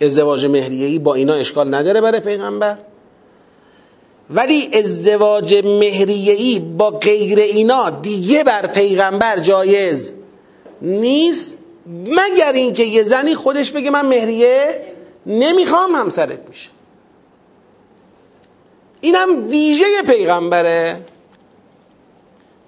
[0.00, 2.78] ازدواج مهریه‌ای با اینا اشکال نداره برای پیغمبر.
[4.30, 10.12] ولی ازدواج مهریه‌ای با غیر اینا دیگه بر پیغمبر جایز
[10.82, 11.58] نیست
[12.06, 14.82] مگر اینکه یه زنی خودش بگه من مهریه
[15.26, 16.70] نمی‌خوام همسرت میشه.
[19.00, 20.96] اینم ویژه پیغمبره.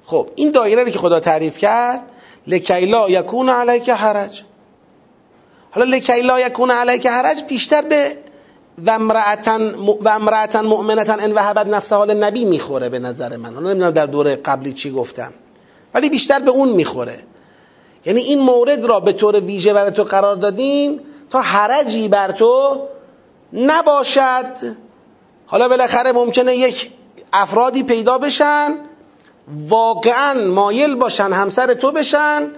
[0.05, 2.03] خب این دایره که خدا تعریف کرد
[2.47, 4.45] لکی لا یکون علیک حرج.
[5.71, 8.17] حالا لکی لا یکون علیک حرج بیشتر به
[8.87, 8.91] و
[10.09, 13.55] امرأتن مؤمنتن ان وهبت نفسها نبی می‌خوره به نظر من.
[13.55, 15.33] حالا نمی‌دونم در دوره قبلی چی گفتم.
[15.95, 17.19] ولی بیشتر به اون می‌خوره.
[18.07, 21.01] یعنی این مورد را به طور ویژه برای تو قرار دادیم
[21.31, 22.83] تا حرجی بر تو
[23.53, 24.53] نباشد.
[25.47, 26.91] حالا بالاخره ممکنه یک
[27.33, 28.75] افرادی پیدا بشن
[29.69, 32.51] واقعا مایل باشن همسر تو بشن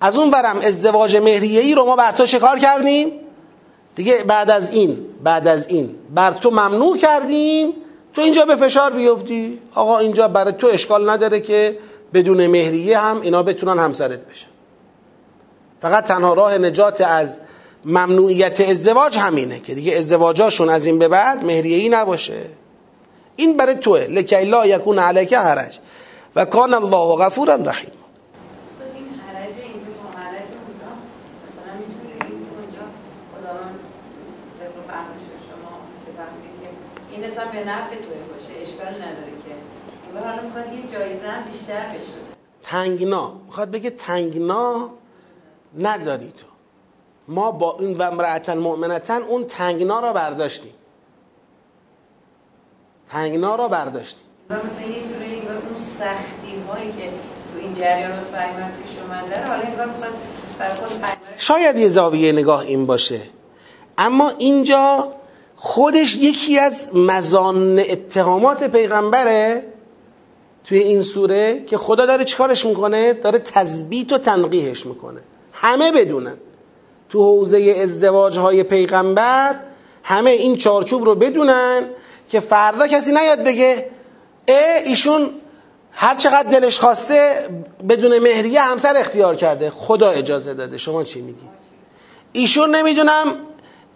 [0.00, 3.12] از اون برم ازدواج مهریه ای رو ما بر تو چه کار کردیم؟
[3.94, 5.94] دیگه بعد از این بعد از این.
[6.14, 7.72] بر تو ممنوع کردیم.
[8.14, 9.58] تو اینجا به فشار بیفتی.
[9.74, 11.78] آقا اینجا برای تو اشکال نداره که
[12.14, 14.46] بدون مهریه هم اینا بتونن همسرت بشن.
[15.82, 17.38] فقط تنها راه نجات از
[17.84, 22.42] ممنوعیت ازدواج همینه که دیگه ازدواجاشون از این به بعد مهریه ای نباشه.
[23.36, 24.06] این برای توه.
[24.10, 25.78] لکی لا یکون علیک حرج.
[26.36, 27.90] و کان الله غفورا رحیم.
[37.38, 39.54] اصلا به نفع توی باشه اشکال نداره که.
[40.14, 42.12] و حالا می‌خواد یه جایزه هم بیشتر بشه.
[42.62, 43.32] تنگنا.
[43.46, 44.90] می‌خواد بگه تنگنا
[45.78, 46.46] نداری تو.
[47.28, 50.74] ما با این و امرأتن مؤمنتن اون تنگنا را برداشتیم.
[53.08, 54.24] تنگنا را برداشتیم.
[54.50, 57.08] و مثلا یه جوری اون سختی هایی که
[57.52, 60.12] تو این جریان از پیغمبر پیش اومده حالا انگار می‌خواد
[61.36, 63.20] شاید یه زاویه نگاه این باشه.
[63.98, 65.12] اما اینجا
[65.60, 69.62] خودش یکی از مزان اتهامات پیغمبره
[70.64, 75.20] توی این سوره که خدا داره چیکارش می‌کنه؟ داره تثبیت و تنقیحش می‌کنه.
[75.52, 76.34] همه بدونن.
[77.08, 79.60] تو حوزه ازدواج های پیغمبر
[80.02, 81.88] همه این چارچوب رو بدونن
[82.28, 83.90] که فردا کسی نیاد بگه
[84.48, 85.30] اه ایشون
[85.92, 87.48] هر چقدر دلش خواسته
[87.88, 89.70] بدون مهریه همسر اختیار کرده.
[89.70, 90.78] خدا اجازه داده.
[90.78, 91.48] شما چی میگی؟
[92.32, 93.26] ایشون نمی‌دونم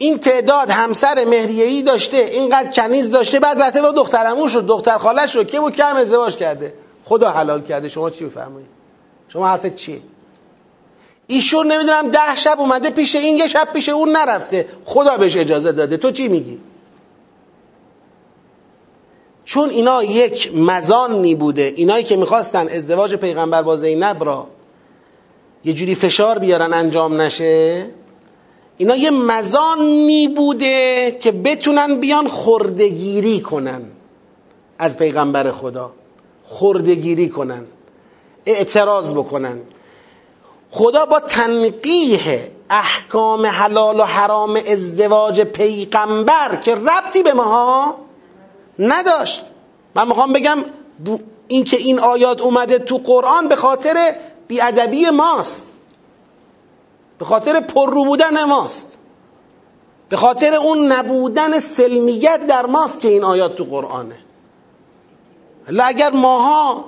[0.03, 5.37] این تعداد همسر مهریه‌ای داشته اینقدر کنیز داشته بعد رفته با دخترمون شد دختر خالش
[5.37, 6.75] رو که بود؟ کم ازدواج کرده.
[7.05, 7.89] خدا حلال کرده.
[7.89, 8.69] شما چی بفرمایید؟
[9.29, 10.01] شما حرفت چیه؟
[11.27, 14.67] ایشون نمی‌دونم ده شب اومده پیش این یه شب پیش اون نرفته.
[14.85, 15.97] خدا بهش اجازه داده.
[15.97, 16.59] تو چی میگی؟
[19.45, 21.73] چون اینا یک مزانی بوده.
[21.77, 24.47] اینایی که می‌خواستن ازدواج پیغمبر با زینب را
[25.65, 27.87] یه جوری فشار بیارن انجام نشه؟
[28.83, 33.83] اینا یه مزانی بوده که بتونن بیان خردگیری کنن
[34.79, 35.93] از پیغمبر خدا.
[36.45, 37.65] خردگیری کنن
[38.47, 39.59] اعتراض بکنن.
[40.71, 42.39] خدا با تنقیح
[42.71, 47.95] احکام حلال و حرام ازدواج پیغمبر که ربطی به ماها
[48.79, 49.45] نداشت.
[49.95, 50.59] من می‌خوام بگم
[51.49, 54.15] این که این آیات اومده تو قرآن به خاطر
[54.49, 55.73] بیادبی ماست.
[57.23, 58.99] به خاطر پررو بودن ماست.
[60.09, 64.19] به خاطر اون نبودن سلمیت در ماست که این آیات تو قرآنه.
[65.85, 66.85] اگر ماها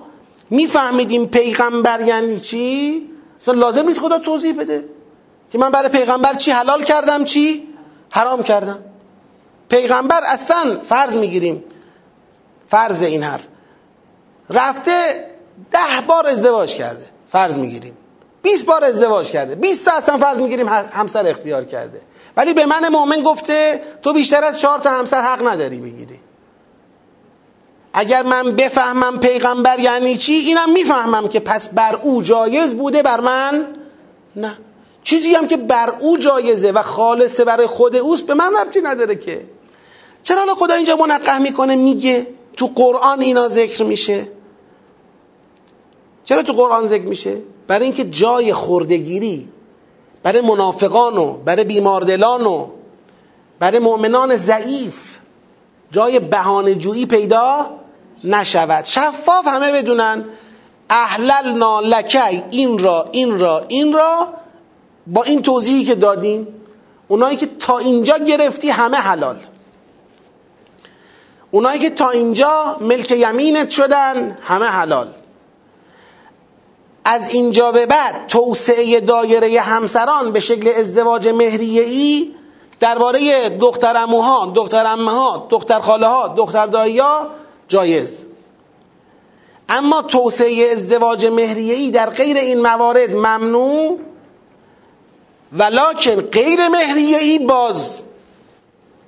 [0.50, 4.84] میفهمیدیم پیغمبر یعنی چی اصلا لازم نیست خدا توضیح بده.
[5.52, 7.68] که من برای پیغمبر چی؟ حلال کردم چی؟
[8.10, 8.78] حرام کردم.
[9.68, 11.64] پیغمبر اصلا فرض می‌گیریم.
[12.66, 13.48] فرض این حرف.
[14.50, 15.26] رفته
[15.70, 17.04] ده بار ازدواج کرده.
[17.28, 17.96] فرض می‌گیریم.
[18.44, 19.54] 20 بار ازدواج کرده.
[19.54, 22.00] 20 تا اصلا فرض می‌گیریم همسر اختیار کرده.
[22.36, 26.20] ولی به من مؤمن گفته تو بیشتر از چهار تا همسر حق نداری بگیری.
[27.92, 33.20] اگر من بفهمم پیغمبر یعنی چی اینم می‌فهمم که پس بر او جایز بوده بر
[33.20, 33.66] من
[34.36, 34.58] نه.
[35.02, 39.16] چیزی هم که بر او جایزه و خالصه برای خود اوست به من ربطی نداره
[39.16, 39.46] که.
[40.22, 42.26] چرا خدا اینجا منقه می‌کنه؟ میگه
[42.56, 44.28] تو قرآن اینا ذکر میشه.
[46.24, 49.48] چرا تو قرآن ذکر میشه؟ برای اینکه جای خردگیری
[50.22, 52.68] برای منافقان و برای بیماردلان و
[53.58, 55.18] برای مؤمنان ضعیف
[55.90, 57.66] جای بهانه جویی پیدا
[58.24, 58.84] نشود.
[58.84, 60.24] شفاف همه بدونن
[60.90, 64.28] احلل نالکی این را این را این را.
[65.06, 66.46] با این توضیحی که دادیم
[67.08, 69.36] اونایی که تا اینجا گرفتی همه حلال.
[71.50, 75.08] اونایی که تا اینجا ملک یمینت شدن همه حلال.
[77.04, 82.34] از اینجا به بعد توسعه دایره همسران به شکل ازدواج مهریه ای
[82.80, 87.26] درباره دختر اموها دختر امه ها دختر خاله ها دختر دایی ها
[87.68, 88.24] جایز.
[89.68, 93.98] اما توسعه ازدواج مهریه ای در غیر این موارد ممنوع
[95.52, 98.00] ولکن غیر مهریه ای باز.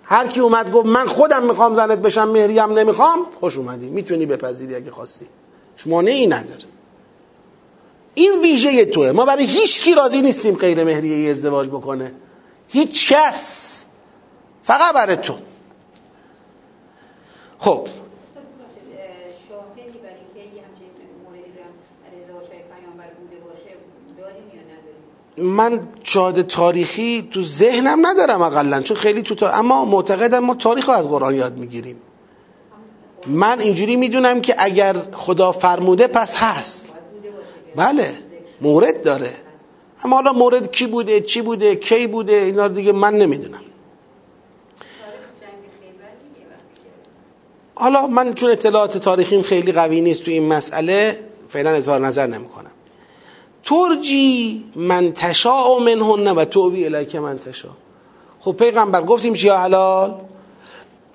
[0.05, 4.75] هر کی اومد گفت من خودم می‌خوام زنت بشم مهریم نمی‌خوام خوش اومدی می‌تونی بپذیری
[4.75, 5.27] اگه خواستی.
[5.87, 6.76] مانعی نداره.
[8.19, 9.13] این ویژه توه.
[9.13, 12.13] ما برای هیچ کی راضی نیستیم غیر مهریه ازدواج بکنه.
[12.69, 13.85] هیچ کس.
[14.63, 15.35] فقط برای تو.
[17.59, 17.89] خب.
[25.37, 29.49] من شاهد تاریخی تو ذهنم ندارم اقلا چون خیلی تو تا...
[29.49, 32.03] اما معتقدم ما تاریخ رو از قرآن یاد می‌گیریم.
[33.27, 36.96] من اینجوری می‌دونم که اگر خدا فرموده پس هست.
[37.77, 38.15] بله
[38.61, 39.35] مورد داره.
[40.05, 43.61] اما حالا مورد کی بوده چی بوده کی بوده اینا دیگه من نمی‌دونم.
[47.75, 52.71] حالا من چون اطلاعات تاریخیم خیلی قوی نیست تو این مسئله فعلا اظهار نظر نمی‌کنم.
[53.65, 57.71] ترجی من تشاء منهن و توبی الیک من تشاء.
[58.41, 60.15] خب پیغمبر گفتیم چیا حلال؟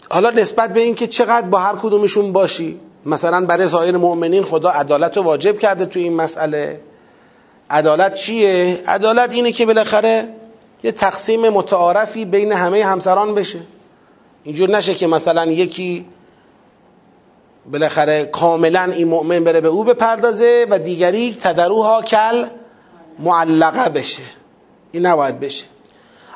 [0.09, 5.17] حالا نسبت به اینکه چقدر با هر کدومشون باشی مثلا برای سایر مؤمنین خدا عدالت
[5.17, 6.81] رو واجب کرده تو این مسئله.
[7.69, 10.29] عدالت چیه؟ عدالت اینه که بالاخره
[10.83, 13.59] یه تقسیم متعارفی بین همه همسران بشه.
[14.43, 16.05] اینجور نشه که مثلا یکی
[17.71, 22.45] بالاخره کاملا این مؤمن بره به او بپردازه و دیگری تدروها کل
[23.19, 24.23] معلقه بشه.
[24.91, 25.65] این نباید بشه.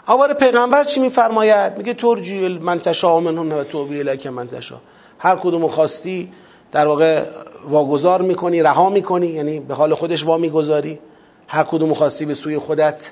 [0.07, 4.81] آوار پیغمبر چی میفرماید؟ میگه ترجی من تشا منهن و توبی لک من تشا
[5.19, 6.31] هر کدوم خواستی
[6.71, 7.23] در واقع
[7.69, 10.99] واگذار می‌کنی رها می‌کنی یعنی به حال خودش وا می‌گذاری.
[11.47, 13.11] هر کدوم خواستی به سوی خودت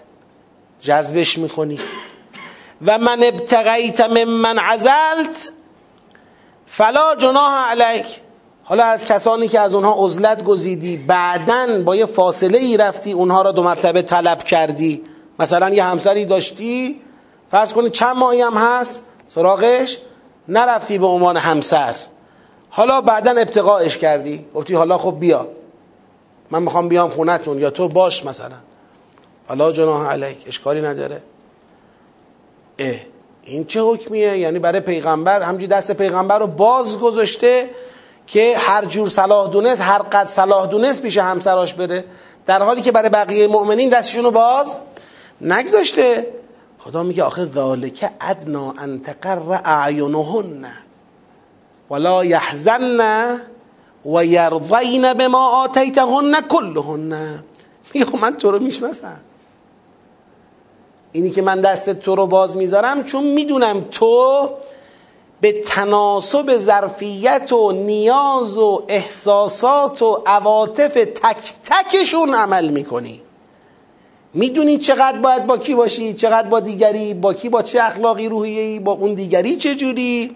[0.82, 1.80] جذبش می‌کنی.
[2.86, 5.52] و من ابتغیت من من عزلت
[6.66, 8.06] فلا جناح علیک.
[8.64, 13.42] حالا از کسانی که از اونها عزلت گزیدی بعدا با یه فاصله ای رفتی اونها
[13.42, 15.04] را دو مرتبه طلب کردی.
[15.40, 17.02] مثلا یه همسری داشتی
[17.52, 19.98] فرض کنی چند ماهی هم هست سراغش
[20.48, 21.96] نرفتی به عنوان همسر.
[22.76, 25.48] حالا بعدا ابتقاش کردی؟ گفتی حالا خب بیا.
[26.52, 28.56] من می‌خوام بیام خونتون یا تو باش مثلا.
[29.48, 31.22] حالا جناح علیک اشکالی نداره.
[32.80, 32.96] اه
[33.44, 37.70] این چه حکمیه؟ یعنی برای پیغمبر همجی دست پیغمبر رو باز گذاشته
[38.28, 42.06] که هر جور صلاح دونست هر قد صلاح دونست پیش همسراش بره.
[42.46, 44.78] در حالی که برای بقیه مؤمنین دستشون رو باز
[45.42, 46.28] نگذاشته.
[46.80, 50.83] خدا میگه آخه ذالک ادنا ان تقر اعینهن.
[51.90, 53.40] ولا یحزن
[54.06, 57.44] و یرضین بما آتیتهن کلهن
[57.94, 59.20] میگه من تو رو می‌شناسم.
[61.12, 64.50] اینی که من دست تو رو باز می‌ذارم چون می‌دونم تو
[65.42, 73.22] به تناسب ظرفیت و نیاز و احساسات و عواطف تک تکشون عمل می‌کنی.
[74.34, 78.80] می‌دونی چقدر باید با کی باشی چقدر با دیگری با کی با چه اخلاقی روحیه‌ای
[78.80, 80.36] با اون دیگری چه جوری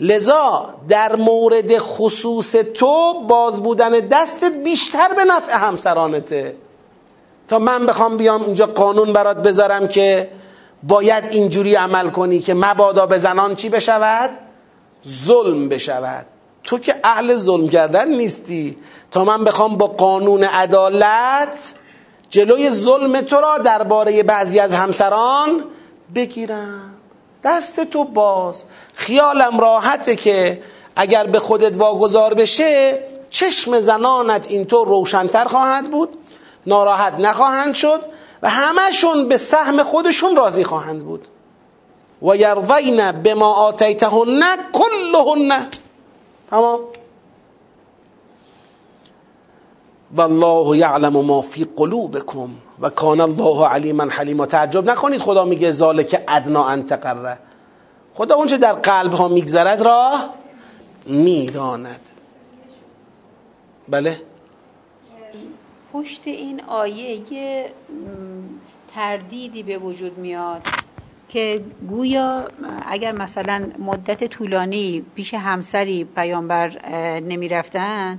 [0.00, 6.56] لذا در مورد خصوص تو باز بودن دستت بیشتر به نفع همسرانته.
[7.48, 10.30] تا من بخوام بیام اینجا قانون برات بذارم که
[10.82, 14.30] باید اینجوری عمل کنی که مبادا به زنان چی بشود؟
[15.08, 16.26] ظلم بشود.
[16.64, 18.76] تو که اهل ظلم کردن نیستی.
[19.10, 21.74] تا من بخوام با قانون عدالت
[22.30, 25.64] جلوی ظلم تو را درباره بعضی از همسران
[26.14, 26.95] بگیرم.
[27.46, 28.62] دست تو باز.
[28.94, 30.62] خیالم راحته که
[30.96, 32.98] اگر به خودت واگذار بشه
[33.30, 36.08] چشم زنانت اینطور روشنتر خواهد بود
[36.66, 38.00] ناراحت نخواهند شد
[38.42, 41.28] و همشون به سهم خودشون راضی خواهند بود.
[42.22, 44.42] و یرضین بما آتیتهن
[44.72, 45.66] کلهن
[46.50, 46.80] تمام.
[50.16, 52.48] والله یعلم ما فی قلوبکم
[52.80, 54.46] و کان الله علیما حلیما.
[54.46, 57.38] تعجب نکنید خدا میگه ذالک ادنا ان تقره.
[58.14, 60.12] خدا اونچه در قلب ها میگذرد را
[61.06, 62.00] می‌داند.
[63.88, 64.20] بله؟
[65.92, 67.70] پشت این آیه یه
[68.94, 70.62] تردیدی به وجود میاد
[71.28, 72.44] که گویا
[72.86, 76.86] اگر مثلا مدت طولانی پیش همسری پیامبر
[77.20, 78.18] نمی رفتن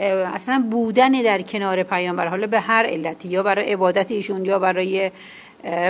[0.00, 5.10] اصلا بودن در کنار پیامبر حالا به هر علتی یا برای عبادت ایشون یا برای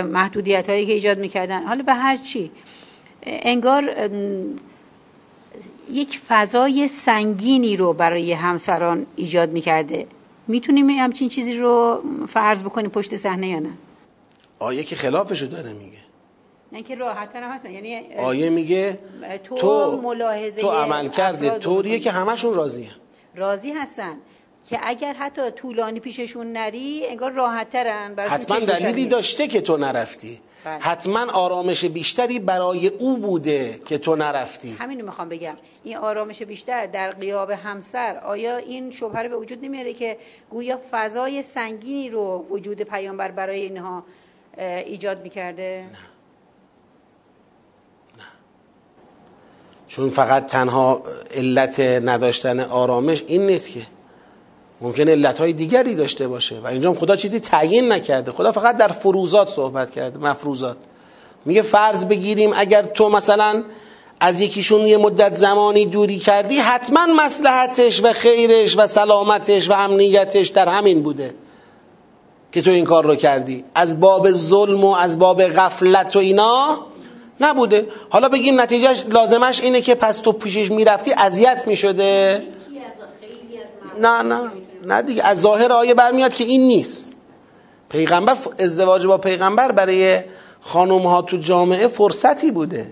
[0.03, 2.51] محدودیت هایی که ایجاد می‌کردن حالا به هر چی.
[3.25, 4.09] انگار
[5.91, 10.07] یک فضای سنگینی رو برای همسران ایجاد می‌کرده.
[10.47, 13.69] می‌تونیم همچین چیزی رو فرض بکنیم پشت صحنه یا نه؟
[14.59, 15.97] آیه که خلافشو داره میگه.
[16.71, 17.71] نه که راحت هم هستن.
[17.71, 18.99] یعنی آیه میگه
[19.43, 22.91] تو, تو ملاحظه تو عمل کرده طوریه که همشون راضیه.
[23.35, 24.17] راضی هستن
[24.69, 30.39] که اگر حتی طولانی پیششون نری انگار راحت ترن حتما دلیلی داشته که تو نرفتی.
[30.63, 30.79] بله.
[30.79, 34.71] حتما آرامش بیشتری برای او بوده که تو نرفتی.
[34.79, 35.57] همینو می‌خوام بگم.
[35.83, 38.17] این آرامش بیشتر در قیاب همسر.
[38.17, 40.17] آیا این شبهه به وجود نمیاره که
[40.49, 44.03] گویا فضای سنگینی رو وجود پیامبر برای اینها
[44.85, 46.10] ایجاد می‌کرده؟ نه.
[49.95, 51.01] چون فقط تنها
[51.35, 53.81] علت نداشتن آرامش این نیست که.
[54.81, 56.59] ممکن علت های دیگری داشته باشه.
[56.59, 58.31] و اینجا خدا چیزی تعیین نکرده.
[58.31, 60.77] خدا فقط در فروزات صحبت کرده مفروضات.
[61.45, 63.63] میگه فرض بگیریم اگر تو مثلا
[64.19, 70.47] از یکیشون یه مدت زمانی دوری کردی حتما مسلحتش و خیرش و سلامتش و امنیتش
[70.47, 71.35] در همین بوده
[72.51, 73.63] که تو این کار رو کردی.
[73.75, 76.79] از باب ظلم و از باب غفلت و اینا
[77.41, 77.87] نبوده.
[78.09, 82.43] حالا بگیم نتیجهش لازمش اینه که پس تو پیشش می‌رفتی اذیت می‌شده؟
[84.01, 84.41] نه نه
[84.85, 85.23] نه دیگه.
[85.23, 87.11] از ظاهر آیه برمیاد که این نیست.
[87.89, 90.19] پیغمبر ازدواج با پیغمبر برای
[90.61, 92.91] خانم ها تو جامعه فرصتی بوده.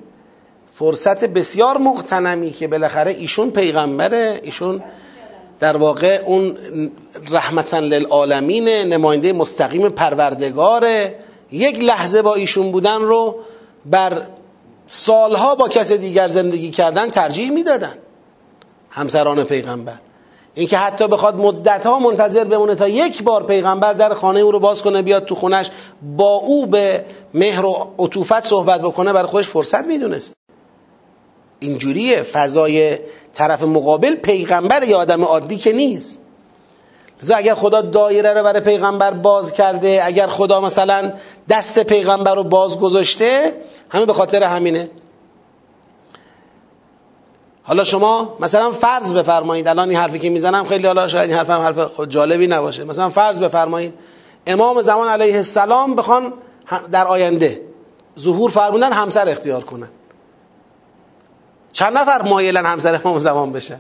[0.76, 4.40] فرصت بسیار مقتنمی که بالاخره ایشون پیغمبره.
[4.44, 4.84] ایشون
[5.60, 6.58] در واقع اون
[7.32, 11.16] رحمتا للعالمین نماینده مستقیم پروردگاره.
[11.52, 13.40] یک لحظه با ایشون بودن رو
[13.86, 14.22] بر
[14.92, 17.94] سالها با کس دیگر زندگی کردن ترجیح می‌دادن.
[18.90, 20.00] همسران پیغمبر.
[20.56, 24.60] اینکه حتی بخواد مدت ها منتظر بمونه تا یک بار پیغمبر در خانه او رو
[24.60, 25.70] باز کنه بیاد تو خونش
[26.18, 30.34] با او به مهر و عطوفت صحبت بکنه برای خودش فرصت می‌دونست.
[31.60, 32.22] اینجوریه.
[32.22, 32.98] فضای
[33.34, 36.19] طرف مقابل پیغمبر یا آدم عادی که نیست.
[37.24, 41.14] لذا اگر خدا دایره رو برای پیغمبر باز کرده اگر خدا مثلا
[41.50, 43.54] دست پیغمبر رو باز گذاشته
[43.90, 44.90] همه به خاطر همینه.
[47.64, 51.50] حالا شما مثلا فرض بفرمایید الان این حرفی که می‌زنم خیلی حالا شاید این حرف
[51.50, 52.84] هم حرف خود جالبی نباشه.
[52.84, 53.94] مثلا فرض بفرمایید
[54.48, 56.34] امام زمان علیه السلام بخوان
[56.92, 57.62] در آینده
[58.20, 59.90] ظهور فرمودن همسر اختیار کنن.
[61.72, 63.80] چند نفر مایلن همسر امام زمان بشن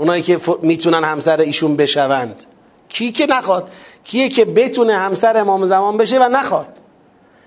[0.00, 2.44] اونایی که می‌تونن همسر ایشون بشوند.
[2.88, 3.70] کی که نخواد.
[4.04, 6.78] کیه که بتونه همسر امام زمان بشه و نخواد.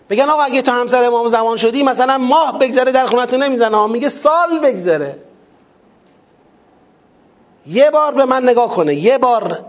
[0.09, 3.87] بگن آقا اگه تو همسر امام زمان شدی مثلا ماه بگذره در خونتون نمی‌زنه.
[3.87, 5.19] میگه سال بگذره.
[7.67, 8.95] یه بار به من نگاه کنه.
[8.95, 9.65] یه بار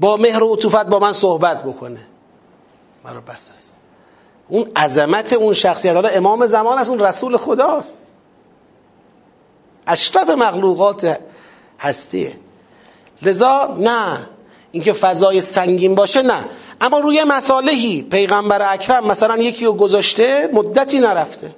[0.00, 2.00] با مهر و عطوفت با من صحبت بکنه.
[3.04, 3.76] مرا بس است.
[4.48, 5.94] اون عظمت اون شخصیت.
[5.94, 8.06] حالا امام زمان است اون رسول خداست.
[9.86, 11.18] اشرف مخلوقات
[11.78, 12.32] هستیه.
[13.22, 14.26] لذا نه.
[14.72, 16.44] اینکه فضای سنگین باشه نه.
[16.80, 21.54] اما روی مسالهی پیغمبر اکرم مثلا یکی رو گذاشته مدتی نرفته.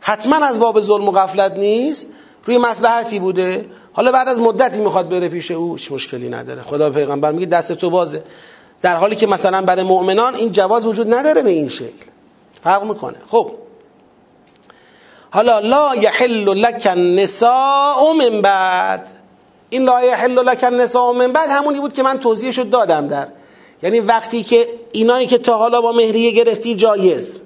[0.00, 2.06] حتما از باب ظلم و غفلت نیست.
[2.44, 3.66] روی مسلحتی بوده.
[3.92, 6.62] حالا بعد از مدتی می‌خواد بره پیش او هیچ مشکلی نداره.
[6.62, 8.22] خدا پیغمبر میگه دست تو بازه.
[8.82, 12.06] در حالی که مثلا برای مؤمنان این جواز وجود نداره به این شکل.
[12.62, 13.16] فرق می‌کنه.
[13.30, 13.52] خب.
[15.30, 19.17] حالا لا یحل لک النساء من بعد.
[19.70, 23.28] این لا یحل لک النساء من بعد همونی بود که من توضیحشو دادم در.
[23.82, 27.40] یعنی وقتی که اینایی که تا حالا با مهریه گرفتی جایز.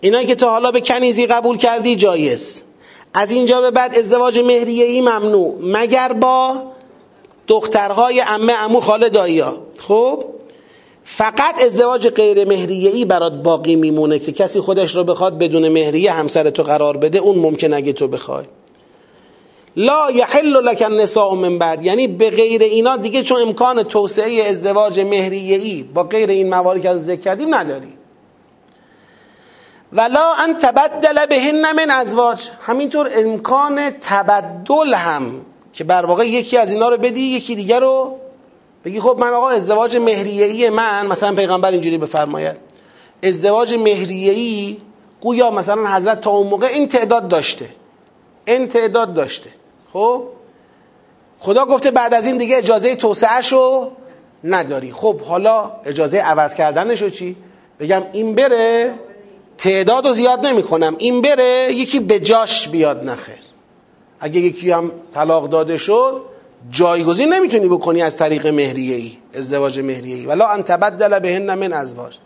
[0.00, 2.62] اینایی که تا حالا به کنیزی قبول کردی جایز.
[3.14, 5.58] از اینجا به بعد ازدواج مهریه ای ممنوع.
[5.62, 6.62] مگر با
[7.48, 10.24] دخترهای امه امو خاله داییا خب؟
[11.04, 16.12] فقط ازدواج غیر مهریه ای برات باقی میمونه که کسی خودش رو بخواد بدون مهریه
[16.12, 17.18] همسر تو قرار بده.
[17.18, 18.44] اون ممکن اگه تو بخوای.
[19.76, 21.84] لا یحل لک النساء من بعد.
[21.84, 26.80] یعنی به غیر اینا دیگه چون امکان توسعه ازدواج مهریه ای با غیر این مواردی
[26.80, 27.92] که ذکر کردیم نداری.
[29.92, 32.48] ولا ان تبدل بهن من ازواج.
[32.62, 35.40] همینطور امکان تبدل هم
[35.72, 38.18] که بر واقع یکی از اینا رو بدی یکی دیگر رو
[38.84, 42.56] بگی خب من آقا ازدواج مهریه‌ای من مثلا پیغمبر اینجوری بفرماید.
[43.22, 44.76] ازدواج مهریه‌ای
[45.20, 47.68] گویا مثلا حضرت تا اون موقع این تعداد داشته.
[48.44, 49.50] این تعداد داشته.
[49.94, 50.22] خب؟
[51.40, 53.90] خدا گفته بعد از این دیگه اجازه توسعهشو
[54.44, 54.92] نداری.
[54.92, 57.36] خب حالا اجازه عوض کردنشو چی؟
[57.80, 58.94] بگم این بره
[59.58, 63.38] تعداد رو زیاد نمی کنم این بره یکی به جاش بیاد نخیر
[64.20, 66.22] اگه یکی هم طلاق داده شد
[66.70, 71.72] جایگزین نمی‌تونی بکنی از طریق مهریه ای ازدواج مهریه ای ولا ان تبدل بهن من
[71.72, 72.18] ازواج.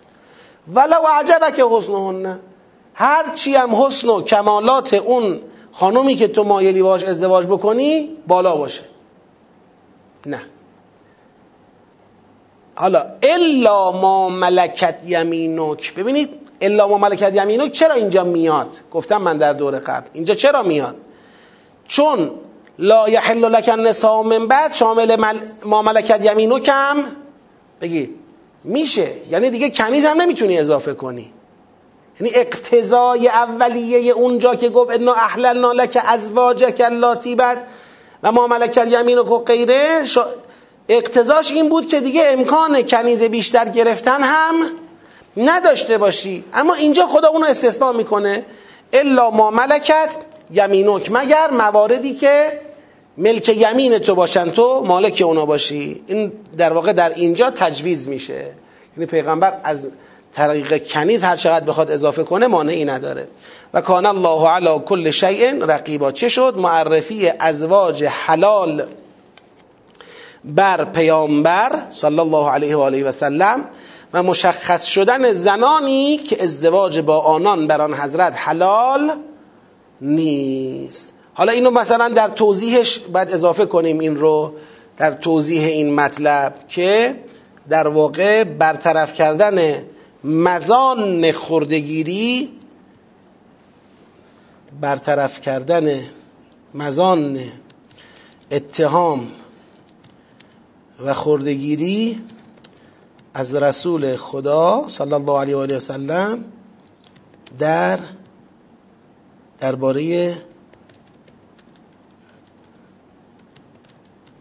[0.74, 2.38] ولو عجبک حسنهن.
[2.94, 5.40] هر چی هم حسن و کمالات اون
[5.80, 8.82] خانومی که تو مایلی باش ازدواج بکنی بالا باشه.
[10.26, 10.40] نه.
[12.74, 15.94] حالا الا ما ملکت یمینک.
[15.94, 16.30] ببینید
[16.60, 20.06] الا ما ملکت یمینک چرا اینجا میاد؟ گفتم من در دور قبل.
[20.12, 20.96] اینجا چرا میاد؟
[21.86, 22.30] چون
[22.78, 25.34] لا یحل لک النساء من بعد شامل
[25.64, 27.04] ما ملکت یمینو کم
[27.80, 28.14] بگید
[28.64, 29.08] میشه.
[29.30, 31.32] یعنی دیگه کنیز هم نمی‌تونی اضافه کنی.
[32.20, 37.58] یعنی اقتضای اولیه اونجا که گفت انا احللنا لک ازواجک اللاتی بعد
[38.22, 40.04] و ما ملکت یمینو و غیره.
[40.88, 44.54] اقتضاش این بود که دیگه امکان کنیز بیشتر گرفتن هم
[45.36, 46.44] نداشته باشی.
[46.54, 48.44] اما اینجا خدا اونو استثناء می‌کنه.
[48.92, 50.16] الا ما ملکت
[50.50, 52.60] یمینک مگر مواردی که
[53.18, 56.02] ملک یمین تو باشن تو مالک اونا باشی.
[56.06, 58.46] این در واقع در اینجا تجویز میشه.
[58.96, 59.88] یعنی پیغمبر از
[60.32, 63.28] طریق کنیز هر چقدر بخواد اضافه کنه مانعی نداره.
[63.74, 66.12] و کان الله علی کل شیء رقیبا.
[66.12, 68.86] چه شد؟ معرفی ازواج حلال
[70.44, 73.64] بر پیامبر صلی الله علیه و آله و سلم
[74.12, 79.12] و مشخص شدن زنانی که ازدواج با آنان بر آن حضرت حلال
[80.00, 81.12] نیست.
[81.34, 84.52] حالا اینو مثلا در توضیحش باید اضافه کنیم این رو
[84.96, 87.16] در توضیح این مطلب که
[87.68, 89.84] در واقع برطرف کردن
[90.24, 92.58] مزان خردگیری
[94.80, 96.00] برطرف کردن
[96.74, 97.38] مزان
[98.50, 99.28] اتهام
[101.04, 102.20] و خردگیری
[103.34, 106.44] از رسول خدا صلی الله علیه و آله و سلم
[107.58, 107.98] در
[109.58, 110.36] درباره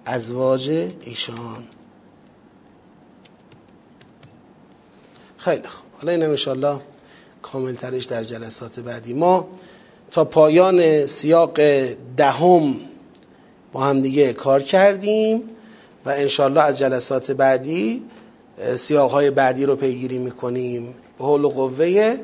[0.05, 0.69] ازواج
[1.01, 1.67] ایشان.
[5.48, 5.86] خیلی خوب.
[5.98, 6.80] حالا اینم انشاءالله
[7.41, 9.14] کامل ترش در جلسات بعدی.
[9.14, 9.48] ما
[10.11, 11.60] تا پایان سیاق
[12.18, 12.76] دهم
[13.74, 15.44] با هم دیگه کار کردیم
[16.06, 18.03] و انشاءالله از جلسات بعدی
[18.76, 22.18] سیاق های بعدی رو پیگیری می‌کنیم به حول قوه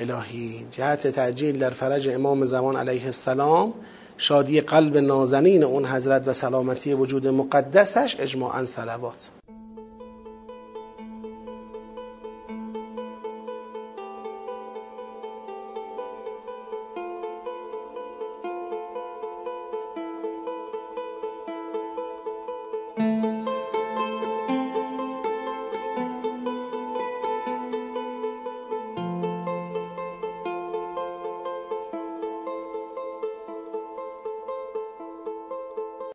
[0.00, 0.66] الهی.
[0.70, 3.74] جهت تعجیل در فرج امام زمان علیه السلام
[4.18, 9.28] شادی قلب نازنین اون حضرت و سلامتی وجود مقدسش اجماعا صلوات.